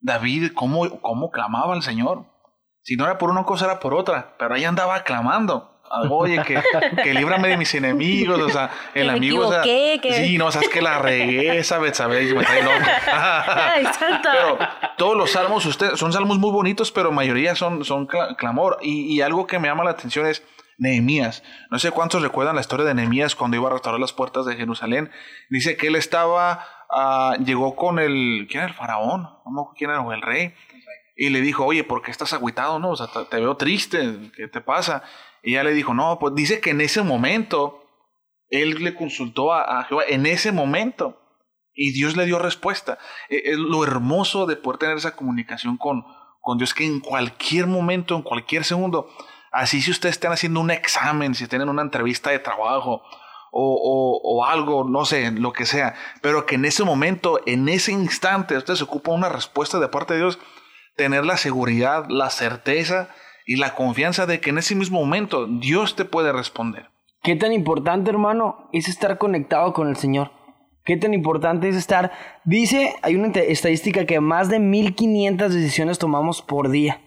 [0.00, 2.26] David, ¿cómo, cómo clamaba al Señor?
[2.82, 5.71] Si no era por una cosa, era por otra, pero ahí andaba clamando.
[6.10, 6.60] Oye, que,
[7.02, 9.46] que líbrame de mis enemigos, o sea, el me amigo.
[9.48, 12.76] o sea, que- Sí, no, sabes que la regué, esa Betsabé, me trae loco.
[13.12, 14.28] Ay, santo.
[14.32, 14.58] Pero
[14.96, 18.78] todos los salmos, usted, son salmos muy bonitos, pero mayoría son, son cla- clamor.
[18.82, 20.42] Y, y algo que me llama la atención es
[20.78, 21.42] Nehemías.
[21.70, 24.56] No sé cuántos recuerdan la historia de Nehemías cuando iba a restaurar las puertas de
[24.56, 25.10] Jerusalén.
[25.50, 29.22] Dice que él estaba, ah, llegó con el, ¿quién era el faraón?
[29.44, 30.54] No quién era, o el rey.
[31.14, 32.78] Y le dijo, oye, ¿por qué estás agüitado?
[32.78, 35.02] No, o sea, te veo triste, ¿qué te pasa?
[35.42, 37.82] Ella le dijo, no, pues dice que en ese momento
[38.48, 41.18] él le consultó a, a Jehová, en ese momento.
[41.74, 42.98] Y Dios le dio respuesta.
[43.28, 46.04] Eh, Es lo hermoso de poder tener esa comunicación con,
[46.40, 49.08] con Dios, que en cualquier momento, en cualquier segundo,
[49.50, 53.02] así si ustedes están haciendo un examen, si tienen una entrevista de trabajo
[53.54, 57.92] o, o, algo, no sé, lo que sea, pero que en ese momento, en ese
[57.92, 60.38] instante, usted se ocupa una respuesta de parte de Dios,
[60.96, 63.14] tener la seguridad, la certeza
[63.46, 66.90] y la confianza de que en ese mismo momento Dios te puede responder.
[67.22, 70.32] Qué tan importante, hermano, es estar conectado con el Señor.
[70.84, 72.10] Qué tan importante es estar.
[72.44, 77.00] Dice, hay una estadística que más de 1500 decisiones tomamos por día.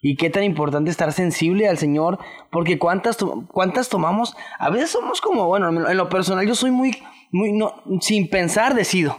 [0.00, 2.20] Y qué tan importante estar sensible al Señor,
[2.52, 3.16] porque cuántas,
[3.48, 4.36] cuántas tomamos.
[4.58, 6.96] A veces somos como, bueno, en lo personal yo soy muy,
[7.32, 9.18] muy, no, sin pensar decido.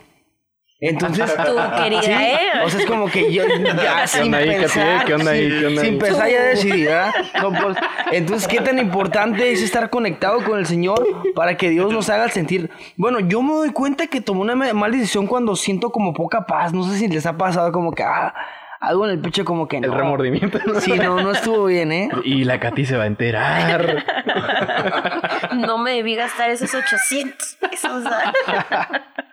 [0.79, 2.37] Entonces, Tú, querida, Sí, ¿eh?
[2.63, 3.43] O sea, es como que yo
[3.83, 4.59] ya ¿Qué sin onda ahí, Katy?
[4.61, 5.49] pensar, ¿Qué onda ahí?
[5.49, 5.99] sin- ¿Qué onda sin ahí?
[5.99, 7.11] pensar ya decidí, ¿verdad?
[7.41, 7.77] No, pues,
[8.11, 12.29] entonces, ¿qué tan importante es estar conectado con el Señor para que Dios nos haga
[12.29, 12.69] sentir?
[12.95, 16.73] Bueno, yo me doy cuenta que tomé una mala decisión cuando siento como poca paz.
[16.73, 18.35] No sé si les ha pasado como que ah,
[18.79, 19.87] algo en el pecho como que no.
[19.87, 20.59] El remordimiento.
[20.63, 20.79] ¿no?
[20.79, 22.09] Sí, no, no estuvo bien, ¿eh?
[22.23, 24.05] Y la Katy se va a enterar.
[25.55, 28.03] No me debí gastar esos 800 pesos.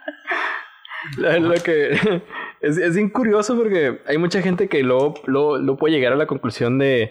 [1.18, 1.90] Lo que
[2.60, 6.16] es, es bien curioso porque hay mucha gente que luego, luego, luego puede llegar a
[6.16, 7.10] la conclusión de,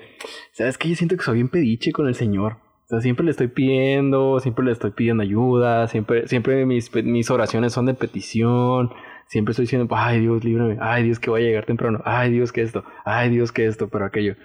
[0.52, 0.90] ¿sabes qué?
[0.90, 2.58] Yo siento que soy bien pediche con el Señor.
[2.86, 7.32] O sea, siempre le estoy pidiendo, siempre le estoy pidiendo ayuda, siempre, siempre mis, mis
[7.32, 8.92] oraciones son de petición.
[9.28, 12.52] Siempre estoy diciendo, ay Dios, líbrame, ay Dios que voy a llegar temprano, ay Dios
[12.52, 14.36] que esto, ay Dios que esto, pero aquello.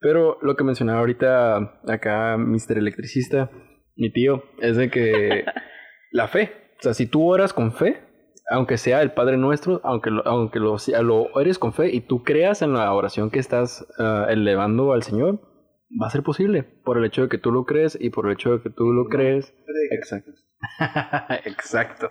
[0.00, 2.78] Pero lo que mencionaba ahorita acá Mr.
[2.78, 3.50] Electricista,
[3.96, 5.44] mi tío, es de que
[6.12, 8.07] la fe, o sea, si tú oras con fe,
[8.50, 10.76] aunque sea el Padre Nuestro, aunque lo, aunque lo,
[11.34, 15.40] ores con fe y tú creas en la oración que estás ah, elevando al Señor,
[16.00, 18.32] va a ser posible por el hecho de que tú lo crees y por el
[18.32, 19.54] hecho de que tú lo crees.
[19.90, 20.30] Exacto.
[21.44, 22.10] Exacto.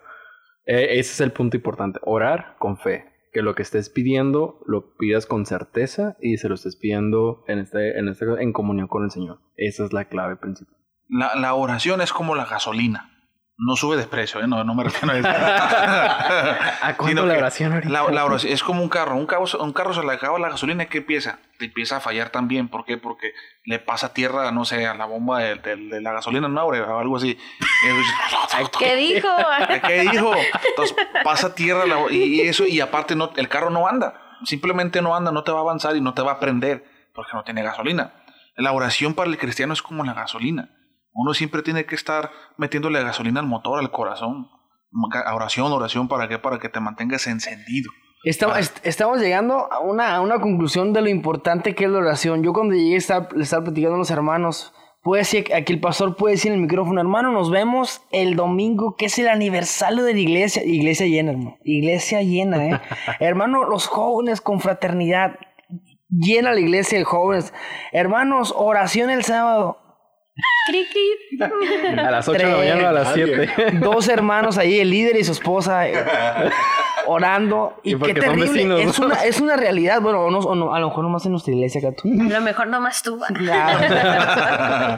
[0.65, 1.99] Eh, ese es el punto importante.
[2.03, 3.05] Orar con fe.
[3.33, 7.59] Que lo que estés pidiendo lo pidas con certeza y se lo estés pidiendo en,
[7.59, 9.39] este, en, este, en comunión con el Señor.
[9.57, 10.75] Esa es la clave principal.
[11.09, 13.16] La, la oración es como la gasolina.
[13.59, 14.47] No sube de precio, ¿eh?
[14.47, 15.27] no, no me refiero a eso.
[16.81, 17.89] ¿A cuánto la oración ahorita?
[17.91, 19.15] La, la oración es como un carro.
[19.15, 21.39] Un carro, un carro se le acaba la gasolina y ¿qué empieza?
[21.57, 22.67] Te empieza a fallar también.
[22.67, 22.97] ¿Por qué?
[22.97, 23.31] Porque
[23.65, 26.81] le pasa tierra, no sé, a la bomba de, de- de la gasolina, no abre,
[26.81, 27.35] o algo así.
[27.81, 29.27] ¿Qué dijo?
[29.87, 30.31] ¿Qué dijo?
[30.69, 34.21] Entonces pasa tierra la- y, y eso, y aparte no, el carro no anda.
[34.43, 36.85] Simplemente no anda, no te va a avanzar y no te va a prender
[37.15, 38.13] porque no tiene gasolina.
[38.55, 40.69] La oración para el cristiano es como la gasolina.
[41.19, 44.49] Uno siempre tiene que estar metiéndole gasolina al motor, al corazón.
[45.33, 46.37] Oración, oración, ¿para qué?
[46.37, 47.89] Para que te mantengas encendido.
[48.23, 51.97] Estamos, est- estamos llegando a una, a una conclusión de lo importante que es la
[51.99, 52.43] oración.
[52.43, 55.79] Yo cuando llegué a estar, le estaba platicando a los hermanos, puede decir, aquí el
[55.79, 60.03] pastor puede decir en el micrófono, hermano, nos vemos el domingo, que es el aniversario
[60.03, 60.63] de la iglesia.
[60.63, 61.57] Iglesia llena, hermano.
[61.63, 62.81] Iglesia llena, ¿eh?
[63.19, 65.31] hermano, los jóvenes con fraternidad.
[66.09, 67.53] Llena la iglesia de jóvenes.
[67.91, 69.79] Hermanos, oración el sábado.
[70.67, 71.39] Cri, cri.
[71.99, 73.49] A las 8 de la mañana o a las 7.
[73.79, 75.93] Dos hermanos ahí, el líder y su esposa, eh,
[77.07, 77.79] orando.
[77.83, 78.45] Y, Y qué terrible.
[78.51, 80.01] vecinos, es, una, es una realidad.
[80.01, 81.95] Bueno, o no- o no, a lo mejor nomás en nuestra iglesia acá.
[82.01, 82.09] tú.
[82.09, 83.19] A lo mejor nomás tú.
[83.33, 84.95] Claro.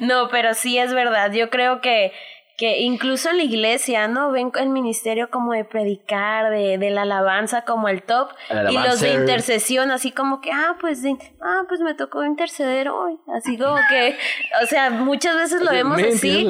[0.00, 1.32] no, pero sí es verdad.
[1.32, 2.12] Yo creo que,
[2.58, 4.30] que incluso en la iglesia, ¿no?
[4.30, 8.28] Ven el ministerio como de predicar, de, de la alabanza como el top.
[8.50, 12.24] El Y los de intercesión, así como que, ah, pues, de- ah, pues me tocó
[12.24, 13.18] interceder hoy.
[13.34, 14.16] Así como que,
[14.62, 16.44] o sea, muchas veces lo vemos así.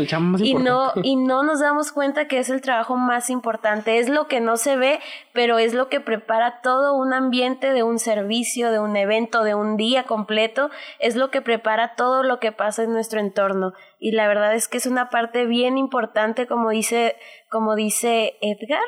[0.45, 3.99] Y no, y no nos damos cuenta que es el trabajo más importante.
[3.99, 5.01] Es lo que no se ve,
[5.33, 9.55] pero es lo que prepara todo un ambiente de un servicio, de un evento, de
[9.55, 10.71] un día completo.
[10.99, 13.73] Es lo que prepara todo lo que pasa en nuestro entorno.
[14.05, 17.15] Y la verdad es que es una parte bien importante, como dice,
[17.53, 18.83] como dice Edgar.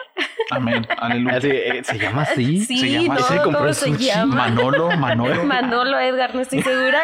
[0.51, 0.85] Amén.
[0.99, 1.37] Aleluya.
[1.37, 2.61] Así, eh, ¿Se llama así?
[2.65, 4.07] Sí, se llama- no, ¿cómo se sushi.
[4.07, 4.35] llama?
[4.35, 5.45] Manolo, Manolo.
[5.45, 7.03] Manolo, Edgar, no estoy segura.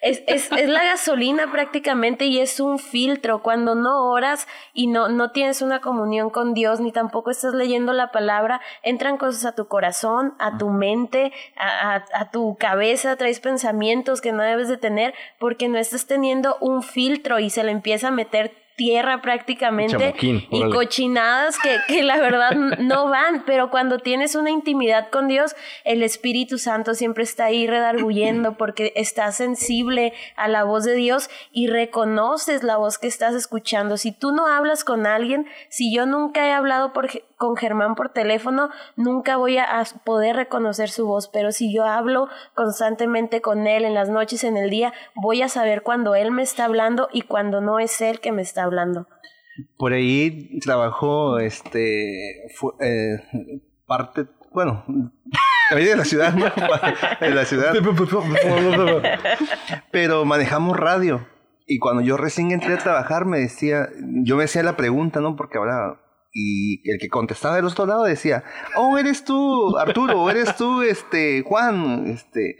[0.00, 3.42] Es, es, es la gasolina prácticamente y es un filtro.
[3.42, 7.92] Cuando no oras y no, no tienes una comunión con Dios, ni tampoco estás leyendo
[7.92, 13.16] la palabra, entran cosas a tu corazón, a tu mente, a, a, a tu cabeza,
[13.16, 17.64] traes pensamientos que no debes de tener porque no estás teniendo un filtro y se
[17.64, 20.72] le empieza a meter tierra prácticamente y órale.
[20.72, 26.04] cochinadas que, que la verdad no van, pero cuando tienes una intimidad con Dios, el
[26.04, 31.66] Espíritu Santo siempre está ahí redarguyendo porque estás sensible a la voz de Dios y
[31.66, 33.96] reconoces la voz que estás escuchando.
[33.96, 37.08] Si tú no hablas con alguien, si yo nunca he hablado por,
[37.38, 42.28] con Germán por teléfono, nunca voy a, poder reconocer su voz, pero si yo hablo
[42.54, 46.42] constantemente con él en las noches, en el día, voy a saber cuando él me
[46.42, 49.06] está hablando y cuando no es él que me está hablando.
[49.76, 53.20] Por ahí trabajó, este, fu- eh,
[53.86, 54.84] parte, bueno,
[55.74, 56.44] de la ciudad, ¿no?
[57.20, 57.72] De la ciudad.
[59.90, 61.26] Pero manejamos radio.
[61.66, 63.88] Y cuando yo recién entré a trabajar, me decía,
[64.24, 65.36] yo me hacía la pregunta, ¿no?
[65.36, 66.00] Porque hablaba.
[66.40, 68.44] Y el que contestaba del otro lado decía,
[68.76, 72.56] oh, eres tú, Arturo, eres tú, este, Juan, este.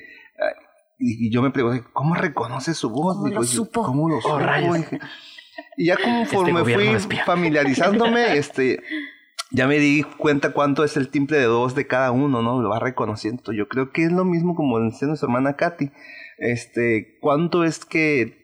[0.98, 3.14] Y y yo me pregunté, ¿cómo reconoce su voz?
[3.14, 3.84] ¿Cómo Digo, lo supo?
[3.84, 4.40] ¿Cómo lo supo?
[4.40, 4.78] rayos.
[4.78, 4.98] Dije.
[5.76, 8.82] Y ya conforme gobierno fui familiarizándome, este,
[9.52, 12.60] ya me di cuenta cuánto es el timbre de dos de cada uno, ¿no?
[12.60, 13.52] Lo va reconociendo.
[13.52, 15.92] Yo creo que es lo mismo como decía nuestra hermana Katy.
[16.38, 18.37] Este, cuánto es que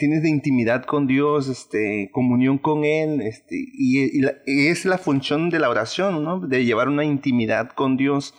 [0.00, 4.84] tienes de intimidad con Dios, este, comunión con Él, este, y, y la- y es
[4.84, 6.40] la función de la oración, ¿no?
[6.40, 8.34] De llevar una intimidad con Dios.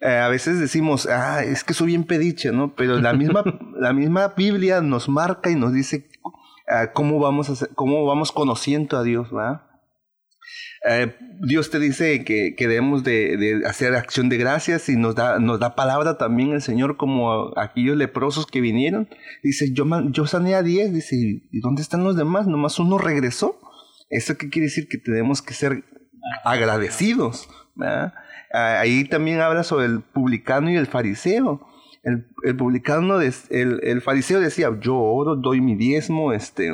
[0.00, 2.74] Eh, a veces decimos, ah, es que soy bien pediche, ¿no?
[2.74, 3.42] Pero la misma,
[3.78, 6.08] la misma Biblia nos marca y nos dice
[6.68, 9.62] ah, cómo vamos a hacer- cómo vamos conociendo a Dios, ¿verdad?
[10.86, 15.14] Eh, Dios te dice que, que debemos de, de hacer acción de gracias y nos
[15.14, 19.08] da, nos da palabra también el Señor como aquellos leprosos que vinieron.
[19.42, 22.46] Dice, yo, yo sané a 10, dice, ¿y dónde están los demás?
[22.46, 23.58] Nomás uno regresó.
[24.10, 24.86] ¿Eso qué quiere decir?
[24.88, 25.84] Que tenemos que ser
[26.44, 27.48] agradecidos.
[27.80, 28.12] Ah,
[28.54, 31.66] Ahí también habla sobre el publicano y el fariseo.
[32.04, 36.70] el, el publicano, el, el fariseo decía, yo oro, doy mi diezmo, este,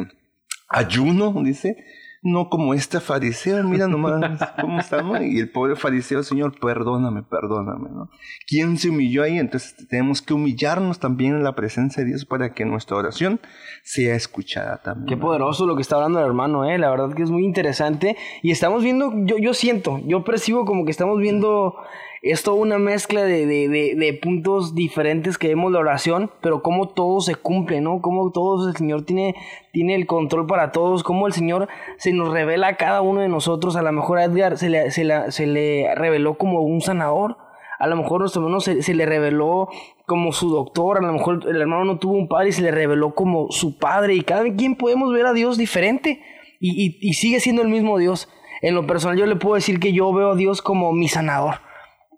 [0.69, 1.77] ayuno, dice,
[2.23, 5.23] no como este fariseo, mira nomás cómo está, ¿no?
[5.23, 8.11] Y el pobre fariseo, Señor, perdóname, perdóname, ¿no?
[8.47, 9.39] ¿Quién se humilló ahí?
[9.39, 13.41] Entonces tenemos que humillarnos también en la presencia de Dios para que nuestra oración
[13.83, 15.07] sea escuchada también.
[15.07, 16.77] Qué poderoso lo que está hablando el hermano, eh.
[16.79, 18.17] La verdad que es muy interesante.
[18.43, 21.75] Y estamos viendo, yo, yo siento, yo percibo como que estamos viendo
[22.23, 26.89] esto una mezcla de, de, de, de puntos diferentes que vemos la oración, pero cómo
[26.89, 28.03] todo se cumple, ¿no?
[28.03, 29.35] Cómo todos el Señor tiene,
[29.73, 33.29] tiene el control para todos, cómo el Señor se nos revela a cada uno de
[33.29, 33.75] nosotros.
[33.77, 37.39] A lo mejor a Edgar se le, se la- se le reveló como un sanador.
[37.79, 39.69] A lo mejor nuestro hermano se, se le reveló
[40.05, 42.71] como su doctor, a lo mejor el hermano no tuvo un padre y se le
[42.73, 44.15] reveló como su padre.
[44.15, 46.21] Y cada quien podemos ver a Dios diferente
[46.61, 48.29] y, y- y sigue siendo el mismo Dios.
[48.61, 51.61] En lo personal yo le puedo decir que yo veo a Dios como mi sanador.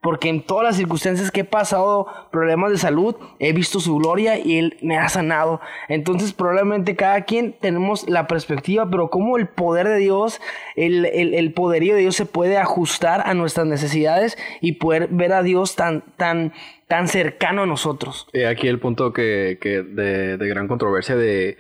[0.03, 4.37] Porque en todas las circunstancias que he pasado problemas de salud, he visto su gloria
[4.39, 5.61] y Él me ha sanado.
[5.89, 10.41] Entonces probablemente cada quien tenemos la perspectiva, pero cómo el poder de Dios,
[10.77, 15.43] el, el, poderío de Dios se puede ajustar a nuestras necesidades y poder ver a
[15.43, 16.53] Dios tan, tan,
[16.89, 18.27] tan cercano a nosotros.
[18.49, 21.57] Aquí el punto que, que de, de gran controversia de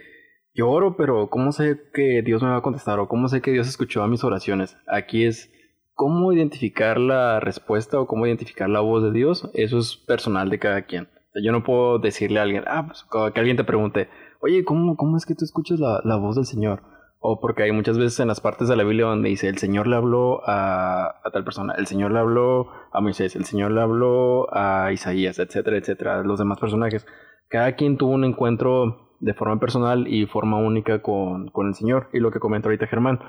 [0.55, 2.99] yo oro, pero ¿cómo sé que Dios me va a contestar?
[2.99, 4.76] ¿O cómo sé que Dios escuchó a mis oraciones?
[4.86, 5.51] Aquí es
[5.95, 9.51] cómo identificar la respuesta o cómo identificar la voz de Dios.
[9.55, 11.09] Eso es personal de cada quien.
[11.43, 14.09] Yo no puedo decirle a alguien, ah, pues que alguien te pregunte,
[14.40, 16.82] oye, ¿cómo, cómo es que tú escuchas la, la voz del Señor?
[17.20, 19.86] O porque hay muchas veces en las partes de la Biblia donde dice, el Señor
[19.86, 23.80] le habló a, a tal persona, el Señor le habló a Moisés, el Señor le
[23.80, 27.07] habló a Isaías, etcétera, etcétera, los demás personajes.
[27.49, 32.09] Cada quien tuvo un encuentro de forma personal y forma única con, con el Señor.
[32.12, 33.20] Y lo que comenta ahorita Germán,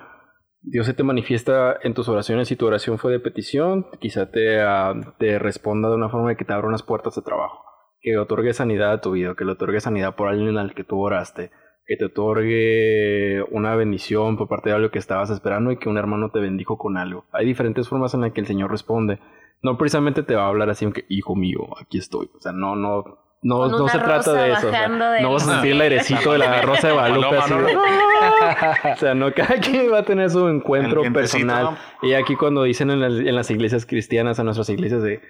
[0.65, 4.61] Dios se te manifiesta en tus oraciones y tu oración fue de petición, quizá te,
[4.61, 7.65] ah, te responda de una forma de que te abra unas puertas de trabajo,
[7.99, 11.01] que otorgue sanidad a tu vida, que le otorgue sanidad por alguien al que tú
[11.01, 11.51] oraste,
[11.85, 15.97] que te otorgue una bendición por parte de algo que estabas esperando y que un
[15.97, 17.25] hermano te bendijo con algo.
[17.33, 19.19] Hay diferentes formas en las que el Señor responde.
[19.61, 22.29] No precisamente te va a hablar así, aunque, hijo mío, aquí estoy.
[22.35, 23.03] O sea, no, no,
[23.43, 24.67] no, no se trata de eso.
[24.67, 27.35] o sea, bajando del no vas a sentir el airecito de la rosa de Guadalupe
[27.35, 27.77] de.
[28.93, 31.77] O sea, no, cada quien va a tener su encuentro El personal.
[32.01, 35.21] Y aquí cuando dicen en las, en las iglesias cristianas, en nuestras iglesias, de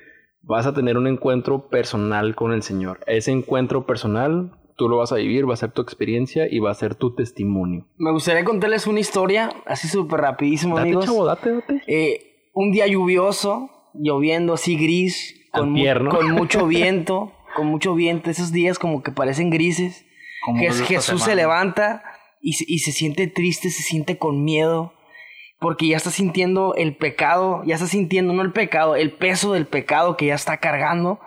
[0.41, 2.99] vas a tener un encuentro personal con el Señor.
[3.07, 6.72] Ese encuentro personal tú lo vas a vivir, va a ser tu experiencia y va
[6.72, 7.88] a ser tu testimonio.
[7.97, 11.05] Me gustaría contarles una historia, así súper rapidísimo, Date, amigos.
[11.05, 11.82] chavo, date, date.
[11.88, 15.72] Eh, un día lluvioso, lloviendo así gris, con
[16.32, 20.06] mucho viento, con mucho viento, esos días como que parecen grises.
[20.45, 22.04] Como Jesús se levanta
[22.41, 24.93] y se, y se siente triste, se siente con miedo,
[25.60, 29.66] porque ya está sintiendo el pecado, ya está sintiendo, no el pecado, el peso del
[29.68, 31.20] pecado que ya está cargando.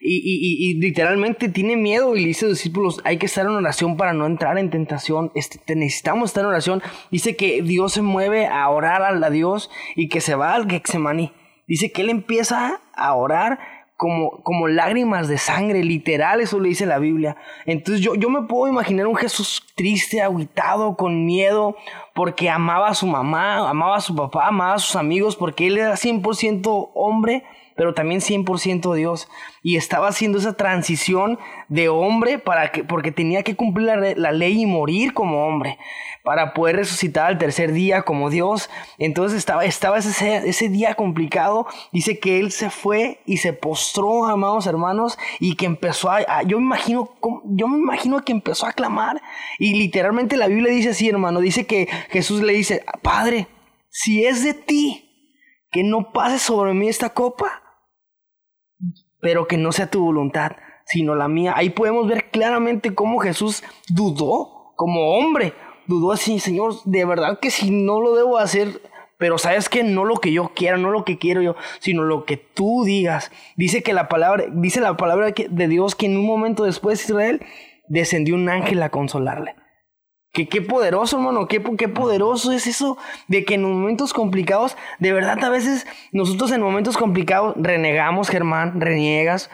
[0.00, 3.46] Y, y- y- literalmente tiene miedo y le dice a los discípulos, hay que estar
[3.46, 6.82] en oración para no entrar en tentación, este, te- necesitamos estar en oración.
[7.10, 11.32] Dice que Dios se mueve a orar a Dios y que se va al Getsemaní.
[11.66, 13.58] Dice que él empieza a orar
[14.42, 17.36] como, lágrimas de sangre, literal, eso le dice la Biblia.
[17.64, 21.76] Entonces yo, yo me puedo imaginar un Jesús triste, aguitado, con miedo,
[22.14, 25.78] porque amaba a su mamá, amaba a su papá, amaba a sus amigos, porque él
[25.78, 27.44] era 100% hombre,
[27.76, 29.28] pero también 100% Dios.
[29.62, 34.32] Y estaba haciendo esa transición de hombre para que, porque tenía que cumplir la, la
[34.32, 35.78] ley y morir como hombre,
[36.22, 38.70] para poder resucitar al tercer día como Dios.
[38.98, 41.66] Entonces estaba, estaba ese, ese día complicado.
[41.92, 46.42] Dice que él se fue y se postró, amados hermanos, y que empezó a, a-
[46.42, 47.10] yo me imagino,
[47.44, 49.20] yo me imagino que empezó a clamar.
[49.58, 53.48] Y literalmente la Biblia dice así, hermano, dice que Jesús le dice, Padre,
[53.90, 55.00] si es de ti,
[55.70, 57.62] que no pase sobre mí esta copa,
[59.24, 60.52] pero que no sea tu voluntad,
[60.84, 61.54] sino la mía.
[61.56, 65.54] Ahí podemos ver claramente cómo Jesús dudó como hombre.
[65.86, 68.82] Dudó así, Señor, de verdad que si no lo debo hacer,
[69.16, 72.26] pero sabes que no lo que yo quiera, no lo que quiero yo, sino lo
[72.26, 73.32] que tú digas.
[73.56, 77.04] Dice que la palabra, dice la palabra de Dios que en un momento después de
[77.04, 77.46] Israel
[77.88, 79.54] descendió un ángel a consolarle.
[80.34, 85.12] Que qué poderoso, hermano, qué, qué poderoso es eso de que en momentos complicados, de
[85.12, 89.48] verdad a veces nosotros en momentos complicados renegamos, Germán, reniegas,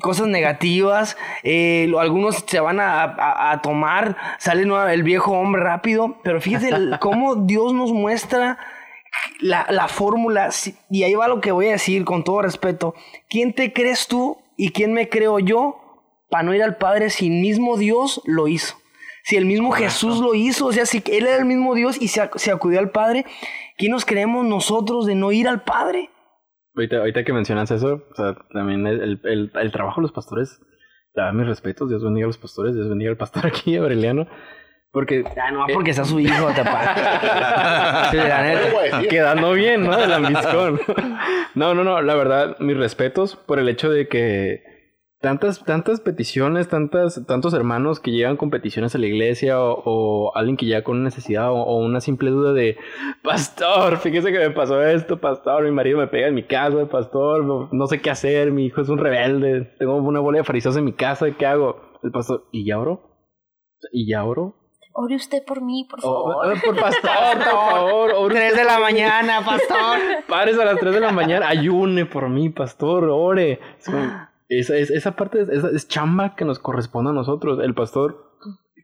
[0.00, 4.62] cosas negativas, eh, algunos se van a, a- a tomar, sale
[4.92, 8.58] el viejo hombre rápido, pero fíjate el- cómo Dios nos muestra
[9.38, 10.50] la, la fórmula,
[10.90, 12.94] y ahí va lo que voy a decir con todo respeto,
[13.30, 17.30] ¿quién te crees tú y quién me creo yo para no ir al Padre si
[17.30, 18.74] mismo Dios lo hizo?
[19.28, 22.06] Si el mismo Jesús lo hizo, o sea, si Él era el mismo Dios y
[22.08, 23.24] se, ac- se acudió al Padre,
[23.76, 26.10] ¿quién nos creemos nosotros de no ir al Padre?
[26.76, 30.60] Ahorita, ahorita que mencionas eso, o sea, también el, el- el trabajo de los pastores
[31.14, 34.28] da mis respetos, Dios bendiga a los pastores, Dios bendiga al pastor aquí, Aureliano.
[34.92, 35.24] Porque.
[35.36, 38.08] Ah, no, porque está su hijo, tapa.
[38.12, 39.02] sí, la neta.
[39.08, 39.96] Quedando bien, ¿no?
[39.96, 40.80] Del ambiscón.
[41.54, 42.00] no, no, no.
[42.00, 44.62] La verdad, mis respetos por el hecho de que
[45.20, 50.36] tantas, tantas peticiones, tantas, tantos hermanos que llegan con peticiones a la iglesia o, o
[50.36, 52.76] alguien que llega con una necesidad o, o, una simple duda de
[53.22, 57.44] pastor, fíjese que me pasó esto, pastor, mi marido me pega en mi casa, pastor,
[57.44, 60.76] no, no sé qué hacer, mi hijo es un rebelde, tengo una bola de fariseos
[60.76, 61.80] en mi casa, ¿qué hago?
[62.02, 63.00] El pastor, ¿y ya oro?
[63.92, 64.54] ¿Y ya oro?
[64.98, 66.36] Ore usted por mí, por favor.
[66.46, 68.12] oh, por pastor, por favor.
[68.16, 69.98] ore 3 usted de la mañana, pastor.
[70.26, 73.60] Pares a las 3 de la mañana, ayune por mí, pastor, ore.
[73.78, 77.58] Es como- esa, es- esa parte es, esa es chamba que nos corresponde a nosotros.
[77.62, 78.32] El pastor,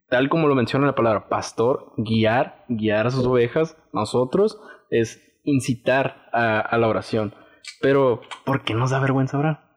[0.08, 4.60] tal como lo menciona la palabra, pastor, guiar, guiar a sus ovejas, nosotros,
[4.90, 7.34] es incitar a, a la oración.
[7.80, 9.70] Pero, ¿por qué nos da vergüenza orar?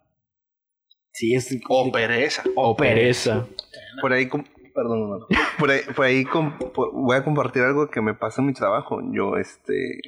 [1.12, 1.58] Sí, es.
[1.70, 2.44] O pereza.
[2.56, 3.48] O pereza.
[4.02, 5.28] Por ahí, perdón, hermano.
[5.58, 8.54] por ahí, por ahí com- por- voy a compartir algo que me pasa en mi
[8.54, 9.00] trabajo.
[9.14, 10.00] Yo, este,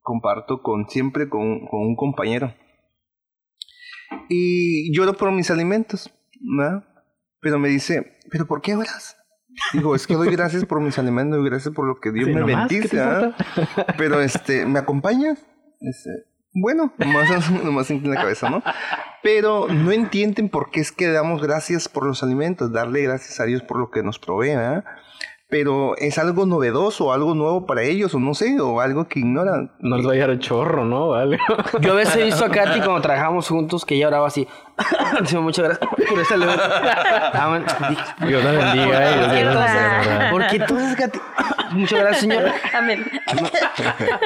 [0.00, 2.54] comparto con siempre con, con un compañero.
[4.28, 6.12] Y lloro por mis alimentos,
[6.58, 6.84] ¿verdad?
[7.40, 9.16] Pero me dice, ¿pero por qué oras?
[9.72, 12.34] Digo, es que doy gracias por mis alimentos, doy gracias por lo que Dios Sí,
[12.34, 13.94] me nomás, ¿qué bendice, importa?
[13.98, 15.46] Pero este, ¿me acompañas?
[15.80, 16.10] Este,
[16.52, 18.62] bueno, nomás, nomás inclina la cabeza, ¿no?
[19.22, 23.44] Pero no entienden por qué es que damos gracias por los alimentos, darle gracias a
[23.44, 24.84] Dios por lo que nos provee, ¿verdad?
[25.48, 29.70] Pero es algo novedoso, algo nuevo para ellos, o no sé, o algo que ignoran.
[29.78, 31.10] No les va a llegar el chorro, ¿no?
[31.10, 31.38] Vale.
[31.80, 34.48] Yo a veces he visto a Katy cuando trabajamos juntos que ella oraba así.
[35.40, 36.48] Muchas gracias por esta luz.
[38.26, 39.10] Dios la bendiga.
[40.26, 40.30] eh.
[40.32, 41.18] ¿Por qué entonces, Katy?
[41.70, 42.50] Muchas gracias, señor.
[42.74, 43.06] Amén.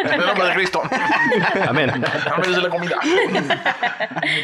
[0.05, 0.83] En el nombre de Cristo.
[1.68, 1.91] Amén.
[2.25, 2.97] Dame de la comida.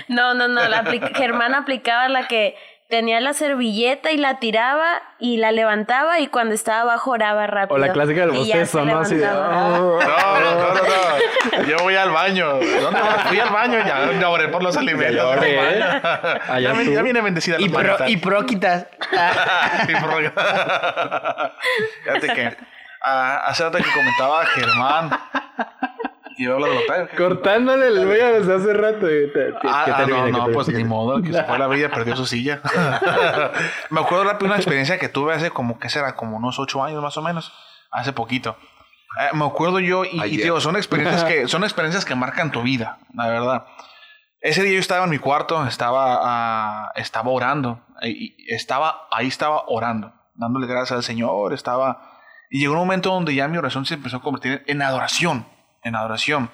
[0.09, 0.68] No, no, no.
[0.68, 2.55] La apli- Germán aplicaba la que
[2.89, 7.74] tenía la servilleta y la tiraba y la levantaba y cuando estaba abajo oraba rápido.
[7.74, 8.99] O la clásica del Y bostezo, ¿no?
[9.01, 9.26] Así de.
[9.28, 9.99] "Oh".
[10.01, 10.82] No, no, no, no,
[11.59, 11.64] no.
[11.64, 12.47] Yo voy al baño.
[12.55, 13.22] ¿Dónde vas?
[13.28, 14.12] Fui al baño ya.
[14.20, 15.37] Ya oré por los alimentos.
[16.61, 17.03] Ya ¿eh?
[17.03, 18.09] viene bendecida Y, la pro, planta.
[18.09, 18.87] y próquitas.
[19.89, 20.32] Y por-
[22.05, 22.57] Fíjate que
[23.03, 25.11] ah, hace rato que comentaba Germán.
[26.39, 27.09] Y iba a hablar de los padres.
[27.16, 29.07] Cortándole el vello desde hace rato.
[29.11, 30.55] y te- te- Ah, que ah, termine, no, que no, termine.
[30.55, 32.61] pues ni modo, que se fue a la vida, perdió su silla.
[33.91, 36.14] Me acuerdo rápido una experiencia que tuve hace como, ¿qué será?
[36.14, 37.53] Como unos ocho años más o menos,
[37.91, 38.57] hace poquito.
[39.20, 42.62] Eh, me acuerdo yo, y, y digo, son experiencias que, son experiencias que marcan tu
[42.62, 43.66] vida, la verdad.
[44.41, 49.26] Ese día yo estaba en mi cuarto, estaba, ah, estaba orando, y y estaba, ahí
[49.28, 52.12] estaba orando, dándole gracias al Señor, estaba...
[52.51, 55.47] Y llegó un momento donde ya mi oración se empezó a convertir en adoración,
[55.87, 56.51] en adoración.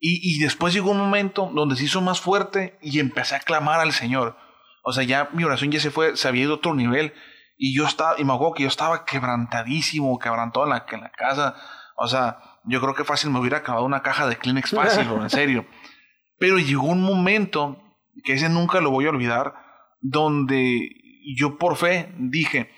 [0.00, 3.80] Y, y después llegó un momento donde se hizo más fuerte y empecé a clamar
[3.80, 4.36] al Señor.
[4.82, 7.12] O sea, ya mi oración ya se fue, se había ido a otro nivel.
[7.56, 11.10] Y yo estaba, y me acuerdo que yo estaba quebrantadísimo, quebrantado en la, en la
[11.10, 11.56] casa.
[11.96, 15.22] O sea, yo creo que fácil me hubiera acabado una caja de Kleenex fácil, bro,
[15.22, 15.66] en serio.
[16.38, 17.82] Pero llegó un momento,
[18.24, 19.54] que ese nunca lo voy a olvidar,
[20.00, 20.88] donde
[21.36, 22.70] yo por fe dije,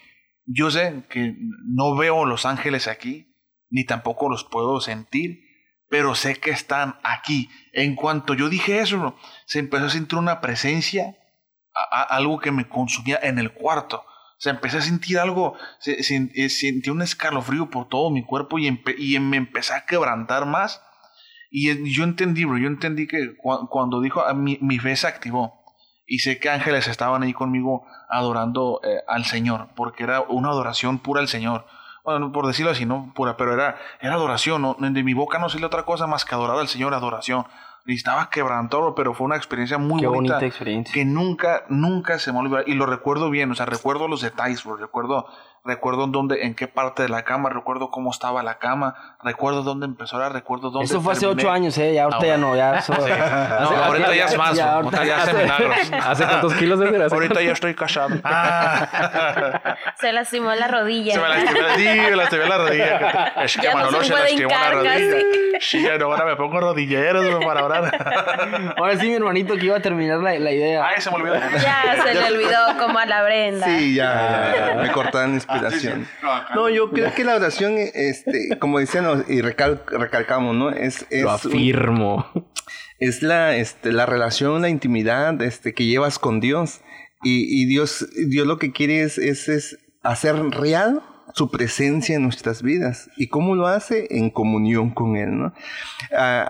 [0.47, 3.37] yo sé que no veo los ángeles aquí,
[3.69, 5.41] ni tampoco los puedo sentir,
[5.91, 7.51] pero sé que están aquí.
[7.75, 11.17] En cuanto yo dije eso, se empezó a sentir una presencia,
[12.09, 14.05] algo que me consumía en el cuarto.
[14.39, 18.59] Se empecé a sentir algo, se, se- eh, sentí un escalofrío por todo mi cuerpo
[18.59, 20.81] y, empe- y me empecé a quebrantar más.
[21.51, 25.07] Y yo entendí, bro, yo entendí que cua- cuando dijo, ah, mi, mi fe se
[25.09, 25.61] activó.
[26.07, 30.99] Y sé que ángeles estaban ahí conmigo adorando eh, al Señor, porque era una adoración
[31.01, 31.67] pura al Señor.
[32.05, 34.63] Bueno, por decirlo así, no pura, pero era, era adoración.
[34.63, 34.77] ¿no?
[34.79, 37.45] De mi boca no salió otra cosa más que adorar al Señor, adoración.
[37.87, 40.35] Y estaba quebrantado, pero fue una experiencia muy Qué bonita.
[40.35, 40.93] bonita experiencia.
[40.93, 42.63] Que nunca, nunca se me olvidó.
[42.67, 44.77] Y lo recuerdo bien, o sea, recuerdo los detalles, bro.
[44.77, 45.27] Recuerdo,
[45.65, 49.63] recuerdo en dónde, en qué parte de la cama, recuerdo cómo estaba la cama, recuerdo
[49.63, 51.43] dónde empezó a recuerdo dónde Eso fue hace terminé.
[51.43, 51.95] ocho años, ¿eh?
[51.95, 52.79] Ya ahorita ya no, ya.
[52.79, 52.95] eso-
[53.61, 54.65] No, ahorita ya es más, bro.
[54.65, 55.77] ahorita ya hace milagros.
[56.07, 58.17] ¿Hace cuántos kilos de hace Ahorita ya estoy casado.
[58.25, 59.77] Ah.
[59.99, 61.15] Se lastimó la rodilla.
[61.15, 63.27] Se me lastimó, sí, me lastimé la rodilla.
[63.45, 65.61] Es que Ya no Manolo se se puede lastimó la rodilla.
[65.61, 68.75] Sí, ahora me pongo rodilleros para orar.
[68.79, 70.87] Ahora sí, mi hermanito, que iba a terminar la, la idea.
[70.87, 71.35] Ay, se me olvidó.
[71.35, 73.67] Ya se le olvidó como a la Brenda.
[73.67, 74.53] Sí, ya, Ah.
[74.55, 76.07] ya, ya, me cortaban inspiración.
[76.55, 80.71] No, yo creo que la oración, este, como decían y recal- recalcamos, ¿no?
[80.71, 82.27] Es, es, Lo afirmo.
[82.99, 86.81] es la, este, la relación, la intimidad este, que llevas con Dios.
[87.23, 91.03] Y, y Dios, Dios lo que quiere es, es, es hacer real
[91.35, 93.11] su presencia en nuestras vidas.
[93.17, 94.07] ¿Y cómo lo hace?
[94.11, 95.55] En comunión con Él, ¿no?
[96.11, 96.47] Eh,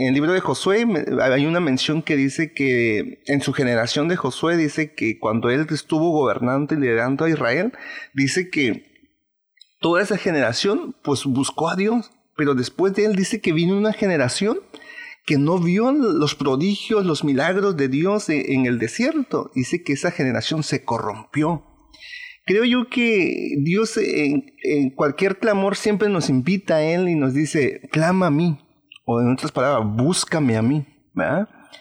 [0.00, 0.86] en el libro de Josué
[1.20, 5.66] hay una mención que dice que en su generación de Josué dice que cuando él
[5.70, 7.72] estuvo gobernando y liderando a Israel,
[8.12, 8.92] dice que
[9.80, 13.92] toda esa generación pues buscó a Dios, pero después de él dice que vino una
[13.92, 14.58] generación
[15.26, 19.50] que no vio los prodigios, los milagros de Dios en el desierto.
[19.54, 21.73] Dice que esa generación se corrompió.
[22.46, 27.80] Creo yo que Dios en, cualquier clamor siempre nos invita a Él y nos dice,
[27.90, 28.58] clama a mí.
[29.06, 30.86] O en otras palabras, búscame a mí.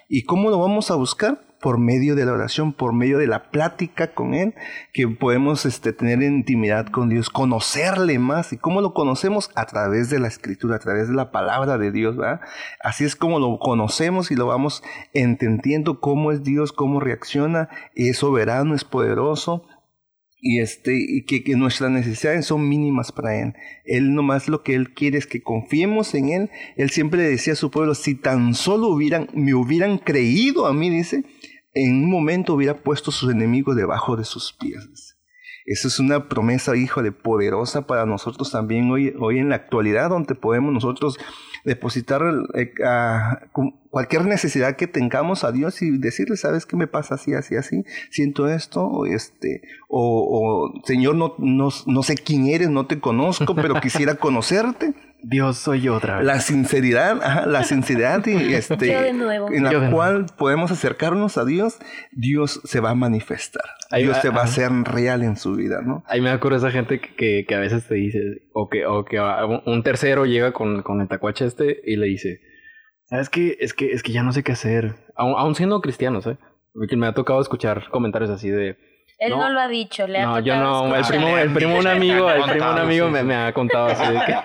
[0.07, 1.41] ¿Y cómo lo vamos a buscar?
[1.63, 4.53] por medio de la oración, por medio de la plática con Él,
[4.91, 8.51] que podemos este, tener intimidad con Dios, conocerle más.
[8.51, 9.49] ¿Y cómo lo conocemos?
[9.55, 12.17] A través de la escritura, a través de la palabra de Dios.
[12.17, 12.41] ¿verdad?
[12.83, 14.83] Así es como lo conocemos y lo vamos
[15.13, 19.63] entendiendo cómo es Dios, cómo reacciona, es soberano, es poderoso
[20.45, 23.53] y este y que, nuestras necesidades son mínimas para él.
[23.85, 26.51] Él nomás lo que él quiere es que confiemos en él.
[26.75, 30.73] Él siempre le decía a su pueblo, si tan solo hubieran me hubieran creído a
[30.73, 31.23] mí, dice,
[31.73, 35.15] en un momento hubiera puesto sus enemigos debajo de sus pies.
[35.65, 40.09] Esa es una promesa, hijo de poderosa para nosotros también hoy, hoy en la actualidad,
[40.09, 41.17] donde podemos nosotros
[41.63, 42.21] depositar
[42.55, 42.73] eh,
[43.89, 47.85] cualquier necesidad que tengamos a Dios y decirle, ¿sabes qué me pasa así, así, así?
[48.09, 53.55] Siento esto, o este, o, Señor, no, no, no sé quién eres, no te conozco,
[53.55, 54.93] pero quisiera conocerte.
[55.23, 56.25] Dios soy yo otra vez.
[56.25, 61.79] La sinceridad, la sinceridad y este, en la cual podemos acercarnos a Dios,
[62.11, 63.63] Dios se va a manifestar.
[63.95, 66.03] Dios se va a hacer real en su vida, ¿no?
[66.07, 68.19] Ahí me acuerdo esa gente que, que, a veces te dice,
[68.53, 69.19] o que, o que
[69.65, 72.39] un tercero llega con, con el tacuache este y le dice,
[73.05, 73.57] ¿sabes qué?
[73.59, 74.95] Es que, es que ya no sé qué hacer.
[75.15, 76.37] Aún, siendo cristianos, ¿eh?
[76.73, 78.77] Porque me ha tocado escuchar comentarios así de
[79.23, 81.87] él no, lo ha dicho, le ha No, yo no, el primo, el primo un
[81.87, 84.35] amigo, el primo un amigo me, me, ha contado así de que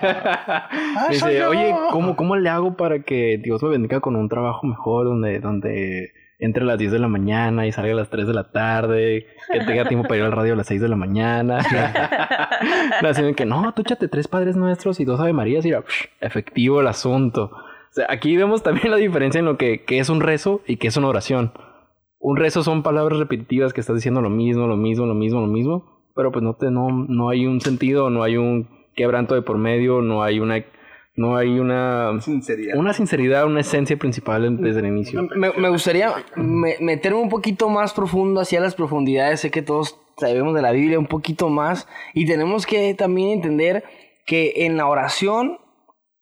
[1.09, 5.05] dice, oye, ¿cómo, ¿cómo le hago para que Dios me bendiga con un trabajo mejor
[5.05, 8.33] donde, donde entre a las 10 de la mañana y salga a las 3 de
[8.33, 11.59] la tarde, que tenga tiempo para ir al radio a las 6 de la mañana.
[13.03, 15.83] Así que no, tú échate tres padres nuestros y dos Ave Marías y era
[16.21, 17.51] efectivo el asunto.
[17.51, 20.77] O sea, aquí vemos también la diferencia en lo que, que es un rezo y
[20.77, 21.51] que es una oración
[22.19, 25.47] un rezo son palabras repetitivas que estás diciendo lo mismo, lo mismo, lo mismo, lo
[25.47, 29.41] mismo, pero pues no te no no hay un sentido, no hay un quebranto de
[29.41, 30.63] por medio, no hay una
[31.15, 35.27] no hay una sinceridad, una sinceridad, una esencia principal desde el inicio.
[35.35, 39.41] Me, gustaría meterme un poquito más profundo hacia las profundidades.
[39.41, 43.83] Sé que todos sabemos de la Biblia un poquito más y tenemos que también entender
[44.25, 45.57] que en la oración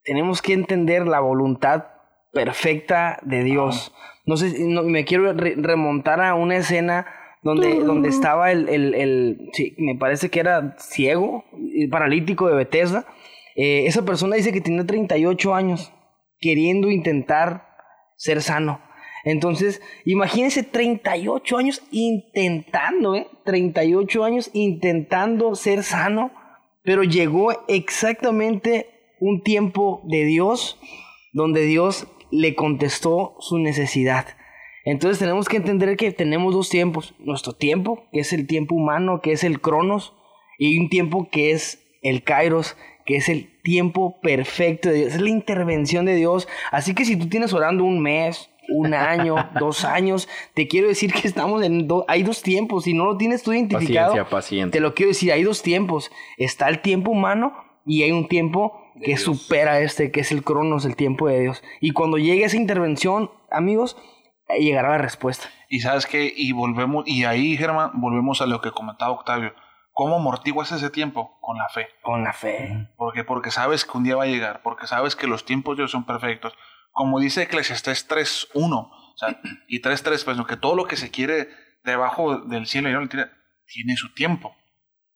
[0.04, 1.86] tenemos que entender la voluntad
[2.34, 3.94] perfecta de Dios.
[4.28, 7.08] No sé, me quiero remontar a una escena
[7.42, 11.46] donde, donde estaba el, el, el sí, me parece que era ciego,
[11.90, 13.06] paralítico de Bethesda.
[13.56, 15.94] Eh, esa persona dice que tiene 38 años
[16.40, 17.68] queriendo intentar
[18.18, 18.82] ser sano.
[19.24, 23.28] Entonces, imagínense 38 años intentando, ¿eh?
[23.46, 26.32] 38 años intentando ser sano,
[26.84, 28.88] pero llegó exactamente
[29.20, 30.78] un tiempo de Dios
[31.34, 34.26] donde Dios le contestó su necesidad.
[34.86, 37.14] Entonces tenemos que entender que tenemos dos tiempos.
[37.20, 40.14] Nuestro tiempo, que es el tiempo humano, que es el cronos,
[40.58, 45.22] y un tiempo que es el kairos, que es el tiempo perfecto de Dios, es
[45.22, 46.48] la intervención de Dios.
[46.72, 51.12] Así que si tú tienes orando un mes, un año, dos años, te quiero decir
[51.14, 52.86] que estamos en hay dos tiempos.
[52.86, 54.14] Si no lo tienes tú identificado,
[54.72, 56.12] te lo quiero decir, hay dos tiempos.
[56.38, 60.86] Está el tiempo humano y hay un tiempo que supera este, que es el cronos,
[60.86, 61.64] el tiempo de Dios.
[61.80, 63.98] Y cuando llegue esa intervención, amigos,
[64.60, 65.48] llegará la respuesta.
[65.70, 69.54] Y sabes que, y volvemos, y ahí, Germán, volvemos a lo que comentaba Octavio.
[69.94, 71.40] ¿Cómo amortiguas ese tiempo?
[71.42, 71.88] Con la fe.
[72.04, 72.90] Con la fe.
[72.98, 75.84] Porque, porque sabes que un día va a llegar, porque sabes que los tiempos de
[75.84, 76.54] Dios son perfectos.
[76.92, 81.48] Como dice Eclesiastes 3.1, o sea, y 3.3, pues que todo lo que se quiere
[81.84, 83.28] debajo del cielo y no tiene,
[83.66, 84.56] tiene su tiempo.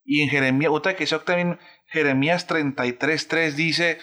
[0.03, 3.99] Y en Jeremías, otra que también, Jeremías 33.3 dice,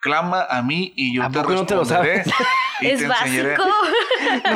[0.00, 2.24] clama a mí y yo te responderé.
[2.80, 3.62] es básico.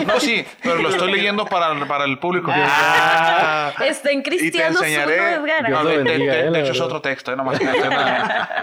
[0.06, 2.52] No, sí, pero lo estoy leyendo para, para el público.
[2.52, 4.76] Ah, está en cristiano.
[4.76, 5.38] Y te enseñaré.
[5.70, 7.32] No, de, de, hecho, es otro texto.
[7.32, 7.36] Eh,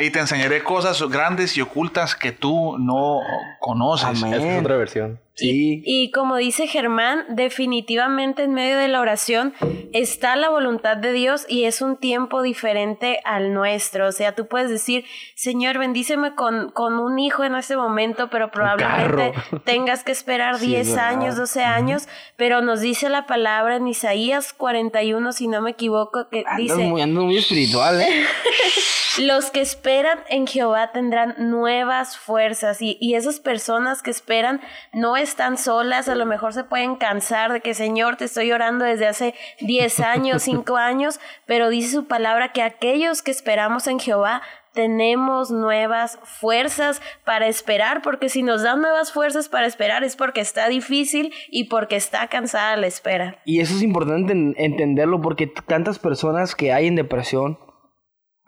[0.01, 3.21] y te enseñaré cosas grandes y ocultas que tú no
[3.59, 4.21] conoces.
[4.21, 5.19] Es otra versión.
[5.39, 5.81] Sí.
[5.85, 9.53] Y, como dice Germán, definitivamente en medio de la oración
[9.93, 14.07] está la voluntad de Dios y es un tiempo diferente al nuestro.
[14.07, 18.51] O sea, tú puedes decir, Señor, bendíceme con, con un hijo en este momento, pero
[18.51, 19.33] probablemente
[19.63, 21.37] tengas que esperar Sí, es 10 años, verdad.
[21.37, 26.39] 12 años, pero nos dice la palabra en Isaías 41, si no me equivoco, que
[26.39, 26.75] Andas dice...
[26.75, 28.07] muy, andas muy espiritual, ¿eh?
[29.19, 34.61] Los que esperan en Jehová tendrán nuevas fuerzas y, y esas personas que esperan
[34.93, 38.83] no están solas, a lo mejor se pueden cansar de que Señor te estoy orando
[38.85, 43.99] desde hace 10 años, 5 años, pero dice su palabra que aquellos que esperamos en
[43.99, 44.41] Jehová
[44.73, 50.41] tenemos nuevas fuerzas para esperar, porque si nos dan nuevas fuerzas para esperar es porque
[50.41, 53.39] está difícil y porque está cansada la espera.
[53.45, 57.57] Y eso es importante en- entenderlo porque tantas personas que hay en depresión,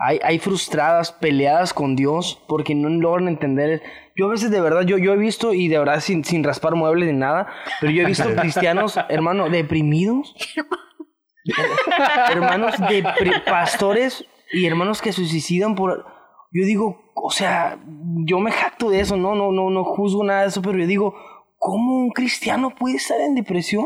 [0.04, 3.84] hay, hay frustradas, peleadas con Dios porque no logran entender.
[4.16, 6.74] Yo a veces de verdad, yo, yo he visto, y de verdad sin, sin raspar
[6.74, 7.48] muebles ni nada,
[7.80, 10.36] pero yo he visto cristianos, hermano, deprimidos.
[12.32, 13.04] hermanos de
[13.46, 16.04] pastores y hermanos que se suicidan por...
[16.52, 17.80] Yo digo, o sea,
[18.26, 20.88] yo me jacto de eso, no, no, no, no juzgo nada de eso, pero yo
[20.88, 21.16] digo,
[21.60, 23.86] ¿cómo un cristiano puede estar en depresión?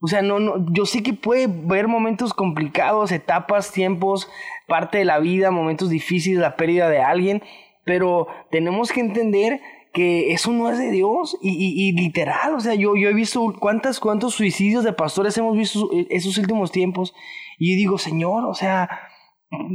[0.00, 4.28] O sea, no, no, yo sé que puede haber momentos complicados, etapas, tiempos,
[4.68, 7.42] parte de la vida, momentos difíciles, la pérdida de alguien,
[7.84, 9.60] pero tenemos que entender
[9.92, 13.14] que eso no es de Dios y, y- y literal, o sea, yo, yo he
[13.14, 17.14] visto cuántas, cuántos suicidios de pastores hemos visto esos últimos tiempos
[17.58, 18.88] y digo, Señor, o sea,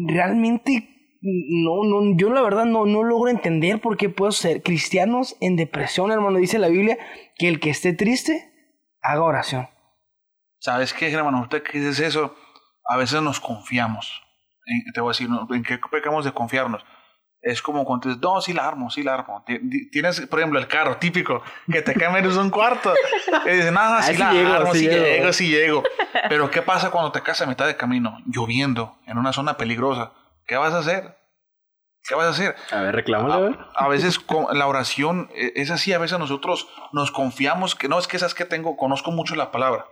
[0.08, 0.90] realmente
[1.22, 5.56] no, no, yo la verdad no, no logro entender por qué puedo ser cristianos en
[5.56, 6.38] depresión, hermano.
[6.38, 6.98] Dice la Biblia
[7.38, 8.52] que el que esté triste,
[9.02, 9.68] haga oración.
[10.64, 11.42] ¿Sabes qué, hermano?
[11.42, 12.34] Usted que dices eso,
[12.88, 14.24] a veces nos confiamos.
[14.66, 15.28] En- te voy a decir.
[15.54, 16.86] ¿en qué pecamos de confiarnos?
[17.42, 19.44] Es como cuando dices, no, sí la armo, sí la armo.
[19.46, 22.94] Ti- ti- Tienes, por ejemplo, el carro típico, que te cae menos de un cuarto.
[23.46, 25.04] Y dices, no, sí sí la llego, armo, sí sí llego".
[25.06, 25.84] llego, sí llego.
[26.30, 30.14] Pero ¿qué pasa cuando te casas a mitad de camino, lloviendo, en una zona peligrosa?
[30.48, 31.18] ¿Qué vas a hacer?
[32.08, 32.56] ¿Qué vas a hacer?
[32.72, 33.60] A ver, reclámale, a ver.
[33.76, 38.00] A veces con la oración eh, es así, a veces nosotros nos confiamos que no,
[38.00, 39.86] es que sabes que tengo, conozco mucho la palabra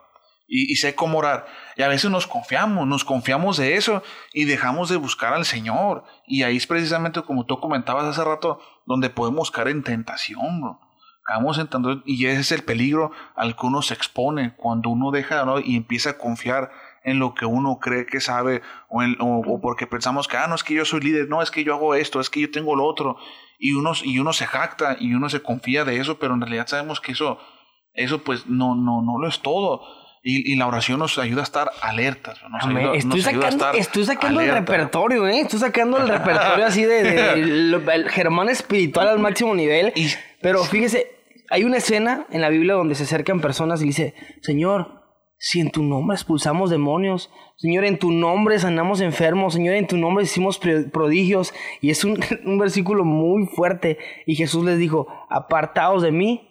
[0.53, 1.45] y, sé cómo orar.
[1.77, 6.03] Y a veces nos confiamos, nos confiamos de eso y dejamos de buscar al Señor.
[6.27, 10.79] Y ahí es precisamente como tú comentabas hace rato, donde podemos caer en tentación, bro.
[11.23, 15.11] Caemos en tentación y ese es el peligro al que uno se expone cuando uno
[15.11, 16.71] deja y empieza a confiar
[17.03, 20.55] en lo que uno cree que sabe o, en- o porque pensamos que, ah, no,
[20.55, 22.75] es que yo soy líder, no, es que yo hago esto, es que yo tengo
[22.75, 23.17] lo otro.
[23.57, 26.67] Y uno, y uno se jacta y uno se confía de eso, pero en realidad
[26.67, 27.39] sabemos que eso,
[27.93, 29.81] eso pues no, no, no lo es todo.
[30.23, 32.39] Y, y la oración nos ayuda a estar alertas.
[32.49, 32.77] Nos Amén.
[32.77, 34.71] ayuda, estoy, nos ayuda a sacando, estar estoy sacando el alerta.
[34.73, 35.39] repertorio, ¿eh?
[35.41, 39.91] Estoy sacando el repertorio así de, de- de- lo- el Germán espiritual al máximo nivel.
[39.95, 40.09] Y-
[40.41, 41.07] Pero fíjese,
[41.49, 45.01] hay una escena en la Biblia donde se acercan personas y dice, Señor,
[45.39, 49.97] si en tu nombre expulsamos demonios, Señor, en tu nombre sanamos enfermos, Señor, en tu
[49.97, 51.51] nombre hicimos pro- prodigios.
[51.81, 53.97] Y es un, un versículo muy fuerte.
[54.27, 56.47] Y Jesús les dijo, apartaos de mí,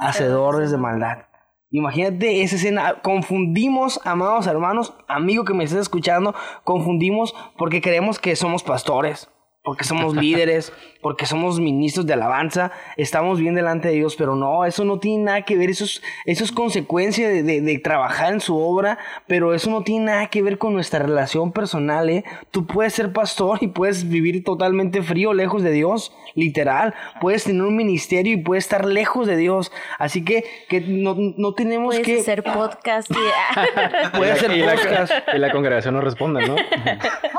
[0.00, 1.26] hacedores de maldad.
[1.72, 3.00] Imagínate esa escena.
[3.02, 9.30] Confundimos, amados hermanos, amigo que me estés escuchando, confundimos porque creemos que somos pastores,
[9.64, 14.64] porque somos líderes, porque somos ministros de alabanza, estamos bien delante de Dios, pero no,
[14.64, 18.32] eso no tiene nada que ver, eso es, eso es consecuencia de, de- de trabajar
[18.32, 22.24] en su obra, pero eso no tiene nada que ver con nuestra relación personal, ¿eh?
[22.50, 27.62] Tú puedes ser pastor y puedes vivir totalmente frío, lejos de Dios, literal, puedes tener
[27.62, 32.06] un ministerio y puedes estar lejos de Dios, así que, que no, no tenemos Puedes
[32.06, 32.20] que...
[32.20, 34.16] hacer podcast y...
[34.16, 35.12] Puede hacer y, la, podcast.
[35.34, 36.56] y la congregación no responde, ¿no?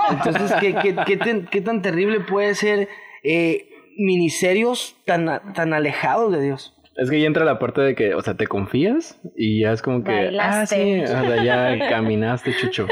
[0.09, 0.73] Entonces, ¿qué,
[1.05, 2.87] qué, qué tan terrible puede ser
[3.23, 6.75] eh, ministerios tan, tan alejados de Dios?
[6.95, 9.81] Es que ya entra la parte de que, o sea, te confías y ya es
[9.81, 12.87] como que, ah, sí, o sea, ya caminaste, chucho.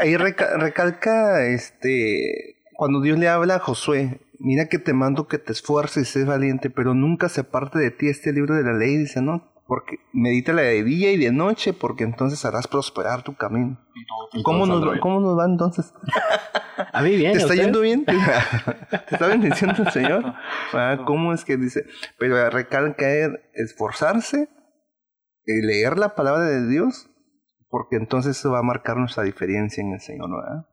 [0.00, 5.38] Ahí reca- recalca este cuando Dios le habla a Josué, mira que te mando que
[5.38, 8.72] te esfuerces y seas valiente, pero nunca se aparte de ti este libro de la
[8.76, 9.51] ley, dice, ¿no?
[9.72, 13.80] Porque medítala de día y de noche, porque entonces harás prosperar tu camino.
[14.34, 15.00] Y ¿Cómo nos, va-.
[15.00, 15.94] ¿Cómo nos va entonces?
[16.92, 17.32] A mí bien.
[17.32, 18.04] ¿Te ¿a está yendo bien?
[19.08, 20.34] ¿Te está bendiciendo el Señor?
[20.74, 21.86] Ah, ¿Cómo es que dice?
[22.18, 24.50] Pero recalca er- esforzarse,
[25.46, 27.08] leer la palabra de Dios,
[27.70, 30.66] porque entonces eso va a marcar nuestra diferencia en el Señor, ¿verdad?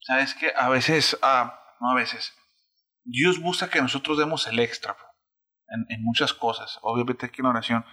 [0.00, 0.50] ¿Sabes qué?
[0.56, 2.32] A veces, ah, no a veces,
[3.04, 4.96] Dios busca que nosotros demos el extra
[5.68, 7.84] en, en muchas cosas, obviamente aquí en oración.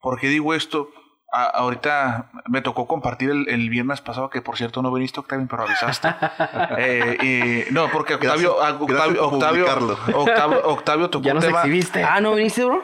[0.00, 0.88] ¿Por qué digo esto?
[1.30, 5.46] a- ahorita me tocó compartir el, el viernes pasado, que por cierto no viniste, Octavio,
[5.50, 6.08] pero avisaste.
[6.78, 9.66] Eh, y- no, porque Octavio, Gracias- ah, Octavio, Octavio.
[10.14, 11.58] Octavio, Octavio tocó Ya un tema.
[11.60, 12.02] exhibiste.
[12.02, 12.82] Ah, ¿no viniste, bro?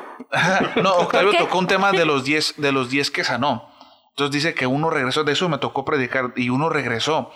[0.83, 3.71] no, Octavio tocó un tema de los 10 de los 10 que sanó.
[4.11, 7.31] Entonces dice que uno regresó, de eso me tocó predicar y uno regresó.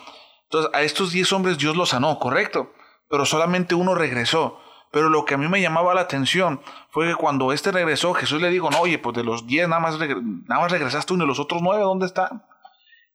[0.44, 2.72] Entonces a estos 10 hombres Dios los sanó, correcto,
[3.08, 4.60] pero solamente uno regresó.
[4.90, 6.60] Pero lo que a mí me llamaba la atención
[6.90, 9.80] fue que cuando este regresó, Jesús le dijo, no, oye, pues de los 10 nada
[9.80, 12.44] más, nada más regresaste uno y los otros 9, ¿dónde están?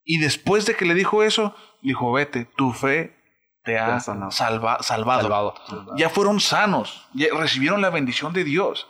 [0.06, 3.16] Y después de que le dijo eso, le dijo, vete, tu fe
[3.64, 5.22] te ha salva- salvado.
[5.22, 5.56] Salvado.
[5.98, 8.88] Ya fueron sanos, ya recibieron la bendición de Dios.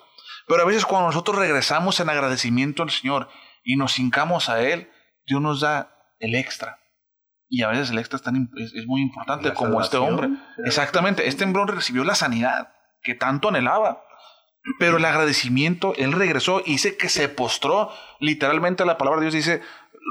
[0.48, 3.30] Pero a veces cuando nosotros regresamos en agradecimiento al Señor
[3.64, 4.90] y nos hincamos a Él,
[5.26, 6.80] Dios nos da el extra.
[7.56, 9.98] Y a veces el extra es, tan im- es, es muy importante La como este
[9.98, 10.30] hombre.
[10.66, 12.74] Exactamente, este hombre recibió la sanidad
[13.04, 14.02] que tanto anhelaba.
[14.80, 17.92] Pero el agradecimiento, él regresó y dice que se postró.
[18.20, 19.62] Literalmente la palabra de Dios dice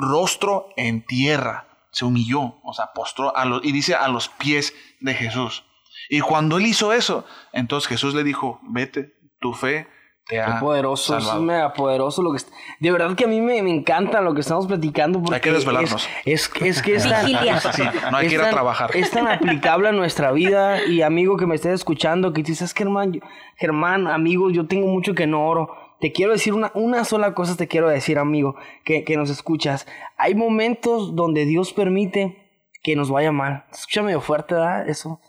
[0.01, 1.66] rostro en tierra.
[1.90, 5.64] Se humilló, o sea, postró a los, y dice a los pies de Jesús.
[6.11, 9.88] Y cuando él hizo eso, entonces Jesús le dijo, vete, tu fe
[10.27, 12.39] te ha poderoso, es mega poderoso lo que
[12.81, 15.53] De verdad que a mí me, me encanta lo que estamos platicando porque Hay que
[15.53, 16.09] desvelarnos.
[16.25, 17.27] Es, es, es que es tan.
[17.27, 18.91] Sí, no hay que ir a tan- trabajar.
[18.97, 22.85] Es tan aplicable a nuestra vida y amigo que me estés escuchando que dices, que
[22.85, 23.20] Germán,
[23.57, 25.77] Germán, amigo, yo tengo mucho que no oro.
[26.01, 29.87] Te quiero decir una, una sola cosa, te quiero decir, amigo, que, que nos escuchas.
[30.16, 32.39] Hay momentos donde Dios permite
[32.83, 33.66] que nos vaya mal.
[33.70, 34.89] Escucha medio fuerte, ¿verdad?
[34.89, 35.20] Eso.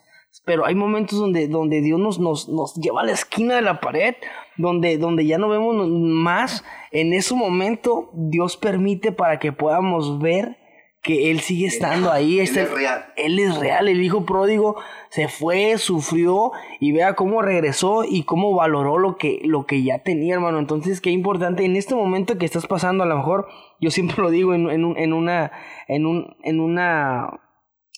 [0.46, 3.80] Pero hay momentos donde, donde Dios nos, nos, nos lleva a la esquina de la
[3.80, 4.16] pared,
[4.58, 6.64] donde, donde ya no vemos más.
[6.92, 10.58] En ese momento Dios permite para que podamos ver
[11.02, 12.40] que Él sigue estando ahí.
[12.40, 13.06] Él Este- es real.
[13.18, 13.88] Él es real.
[13.90, 14.78] El hijo pródigo
[15.10, 20.00] se fue, sufrió y vea cómo regresó y cómo valoró lo que, lo que ya
[20.00, 20.60] tenía, hermano.
[20.60, 21.66] Entonces, qué importante.
[21.66, 23.48] En este momento que estás pasando, a lo mejor,
[23.82, 25.52] yo siempre lo digo en, en, un- en una,
[25.90, 27.42] en un, en una,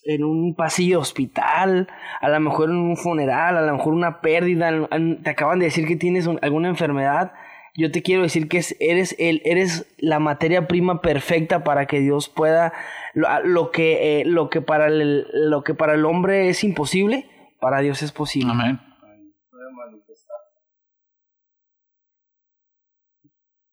[0.06, 1.88] en un pasillo de hospital,
[2.22, 5.60] a lo mejor en un funeral, a lo mejor una pérdida, en- en- te acaban
[5.60, 7.34] de decir que tienes un- alguna enfermedad.
[7.78, 12.00] Yo te quiero decir que es- eres, el, eres la materia prima perfecta para que
[12.00, 12.72] Dios pueda
[13.14, 17.28] lo, lo que, eh, lo, que para el, lo que para el hombre es imposible,
[17.60, 18.52] para Dios es posible.
[18.52, 18.80] Amén.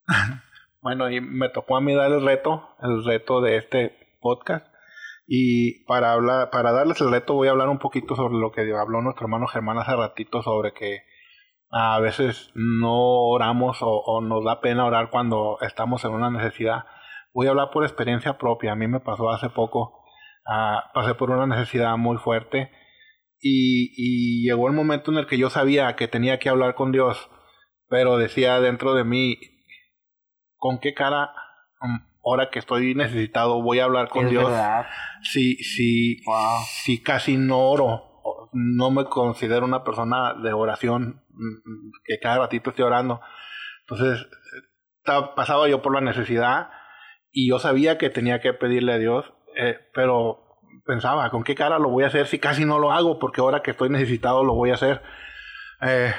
[0.81, 4.67] Bueno, y me tocó a mí dar el reto, el reto de este podcast.
[5.25, 8.61] Y para hablar, para darles el reto voy a hablar un poquito sobre lo que
[8.73, 11.03] habló nuestro hermano Germán hace ratito sobre que
[11.71, 16.85] a veces no oramos o, nos da pena orar cuando estamos en una necesidad.
[17.33, 18.73] Voy a hablar por experiencia propia.
[18.73, 20.03] A mí me pasó hace poco,
[20.45, 22.69] ah, pasé por una necesidad muy fuerte
[23.39, 26.91] y, y llegó el momento en el que yo sabía que tenía que hablar con
[26.91, 27.29] Dios,
[27.87, 29.37] pero decía dentro de mí,
[30.57, 31.31] ¿con qué cara,
[31.81, 34.45] mm, ahora que estoy necesitado, voy a hablar con Dios?
[34.49, 34.87] verdad.
[36.25, 36.61] Wow.
[36.83, 38.13] si casi no oro,
[38.53, 43.21] no me considero una persona de oración, mm, que cada ratito estoy orando.
[43.81, 44.27] Entonces,
[45.35, 46.69] pasaba yo por la necesidad
[47.31, 50.39] y yo sabía que tenía que pedirle a Dios, eh, pero
[50.85, 53.19] pensaba, ¿con qué cara lo voy a hacer si casi no lo hago?
[53.19, 55.01] Porque ahora que estoy necesitado lo voy a hacer.
[55.81, 56.13] Eh,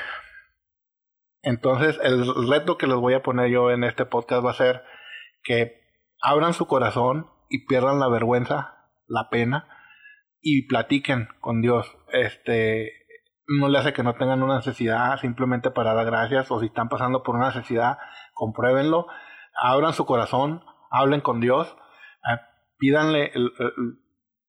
[1.43, 4.83] entonces, el reto que les voy a poner yo en este podcast va a ser
[5.43, 5.84] que
[6.25, 9.69] abran su corazón y pierdan la vergüenza, la pena
[10.41, 11.87] y platiquen con Dios.
[12.13, 12.93] Este
[13.47, 16.89] no le hace que no tengan una necesidad simplemente para dar gracias o si están
[16.89, 17.99] pasando por una necesidad,
[18.33, 19.07] compruébenlo,
[19.55, 21.77] abran su corazón, hablen con Dios,
[22.27, 22.41] eh,
[22.79, 23.31] pídanle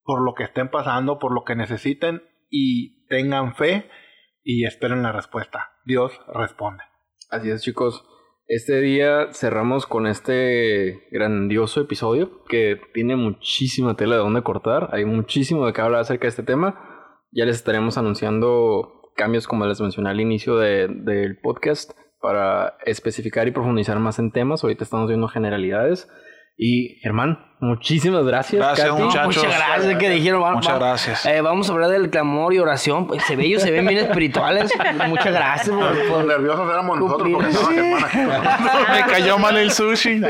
[0.04, 3.90] por lo que estén pasando, por lo que necesiten y tengan fe
[4.44, 5.72] y esperen la respuesta.
[5.84, 6.86] Dios responde.
[7.30, 8.06] Así es, chicos.
[8.48, 14.90] Este día cerramos con este grandioso episodio que tiene muchísima tela de dónde cortar.
[14.92, 16.80] Hay muchísimo de qué hablar acerca de este tema.
[17.32, 21.92] Ya les estaremos anunciando cambios como les mencioné al inicio de- del podcast
[22.22, 24.64] para especificar y profundizar más en temas.
[24.64, 26.08] Ahorita estamos viendo generalidades.
[26.56, 28.60] Y Germán, muchísimas gracias.
[28.62, 29.02] Gracias, Katy.
[29.04, 29.26] muchachos.
[29.44, 30.44] Muchas gracias que dijeron.
[30.44, 31.26] va- Muchas va- gracias.
[31.26, 33.08] eh, vamos a hablar del clamor y oración.
[33.08, 34.72] Pues se ve, ellos se ven bien espirituales.
[35.08, 35.70] Muchas gracias
[36.10, 37.96] por, nerviosos éramos nosotros porque.
[38.92, 40.22] Me cayó mal el sushi.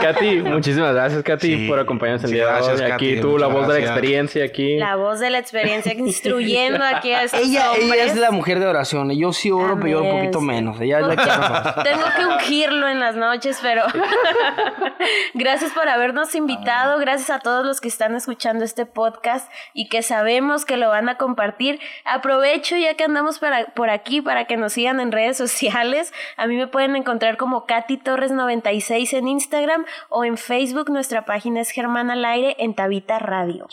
[0.00, 2.90] Katy, muchísimas gracias, Katy, Sí, por acompañarnos el sí, día de gracias, hoy.
[2.90, 4.76] Aquí Katy, tú, la voz de la experiencia aquí.
[4.78, 8.12] La voz de la experiencia instruyendo aquí a estos Ella, ella hombres.
[8.12, 9.10] es la mujer de oración.
[9.10, 10.80] Yo sí oro, pero yo oro un poquito menos.
[10.80, 11.82] Ella es la que.
[11.90, 13.82] Tengo que ungirlo en las noches, pero
[15.34, 19.88] gracias por habernos invitado invitado, gracias a todos los que están escuchando este podcast y
[19.88, 21.80] que sabemos que lo van a compartir.
[22.04, 26.12] Aprovecho ya que andamos para, por aquí para que nos sigan en redes sociales.
[26.36, 30.90] A mí me pueden encontrar como Katy Torres 96 en Instagram o en Facebook.
[30.90, 33.66] Nuestra página es Germán al aire en Tabita Radio.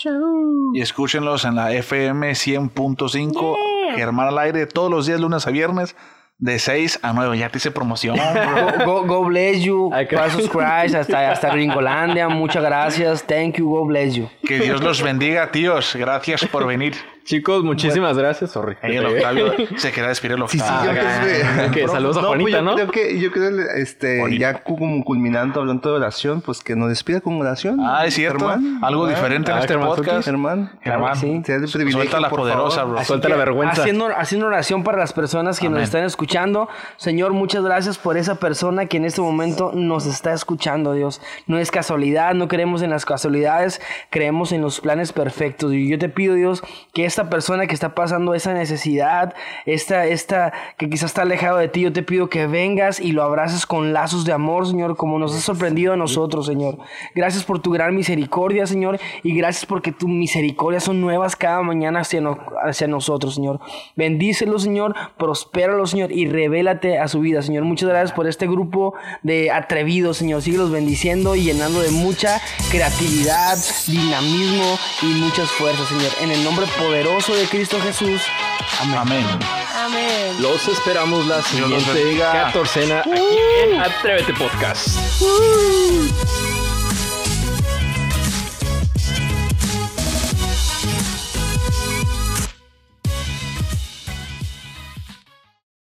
[0.74, 5.96] Y escúchenlos en la FM 100.5, Germán al aire, todos los días, lunes a viernes.
[6.40, 8.16] De 6 a 9, ya te hice promoción.
[8.76, 8.86] bro.
[8.86, 12.30] Go, go bless you, Jesus Christ, hasta, hasta Gringolandia.
[12.30, 13.24] Muchas gracias.
[13.24, 14.30] Thank you, God bless you.
[14.44, 15.96] Que Dios los bendiga, tíos.
[15.96, 16.94] Gracias por venir.
[17.28, 18.52] Chicos, muchísimas gracias.
[18.52, 18.78] Sorry.
[18.82, 20.94] Ahí el Octavio se quería despedir el Sí, sí, Octavio.
[20.94, 22.76] yo creo que- Ok, saludos a pues Juanita, yo ¿no?
[22.76, 26.88] Creo que, yo creo que este, ya como culminando, hablando de oración, pues que nos
[26.88, 27.82] despida con oración.
[27.82, 28.48] Ah, es cierto.
[28.48, 28.80] Germán.
[28.82, 30.24] Algo Ah, diferente en ah, este Germán, podcast.
[30.24, 30.72] Germán.
[30.82, 31.28] Germán, Sí.
[31.40, 33.04] De privilegio, suelta la poderosa, bro.
[33.04, 33.82] Suelta la vergüenza.
[33.82, 35.80] Haciendo, haciendo oración para las personas que Amén.
[35.82, 36.70] nos están escuchando.
[36.96, 41.22] Señor, muchas gracias por esa persona que en este momento nos está escuchando, Dios.
[41.46, 45.74] No es casualidad, no creemos en las casualidades, creemos en los planes perfectos.
[45.74, 46.64] Y yo te pido, Dios,
[46.94, 49.34] que esta persona que está pasando esa necesidad,
[49.66, 53.24] esta, esta que quizás está alejado de ti, yo te pido que vengas y lo
[53.24, 56.78] abraces con lazos de amor, Señor, como nos has sorprendido a nosotros, Señor.
[57.16, 62.02] Gracias por tu gran misericordia, Señor, y gracias porque tu misericordia son nuevas cada mañana
[62.02, 63.60] hacia, no- hacia nosotros, Señor.
[63.96, 67.64] Bendícelo, Señor, prospéralo, Señor, y revélate a su vida, Señor.
[67.64, 68.94] Muchas gracias por este grupo
[69.24, 70.44] de atrevidos, Señor.
[70.44, 72.40] Síguelos bendiciendo y llenando de mucha
[72.70, 73.58] creatividad,
[73.88, 76.12] dinamismo y muchas fuerzas, Señor.
[76.22, 78.22] En el nombre poderoso de Cristo Jesús.
[78.82, 78.98] Amén.
[78.98, 79.26] Amén.
[79.76, 80.42] Amén.
[80.42, 85.22] Los esperamos la siguiente catorcena aquí en Atrévete Podcast.
[85.22, 86.57] Uh.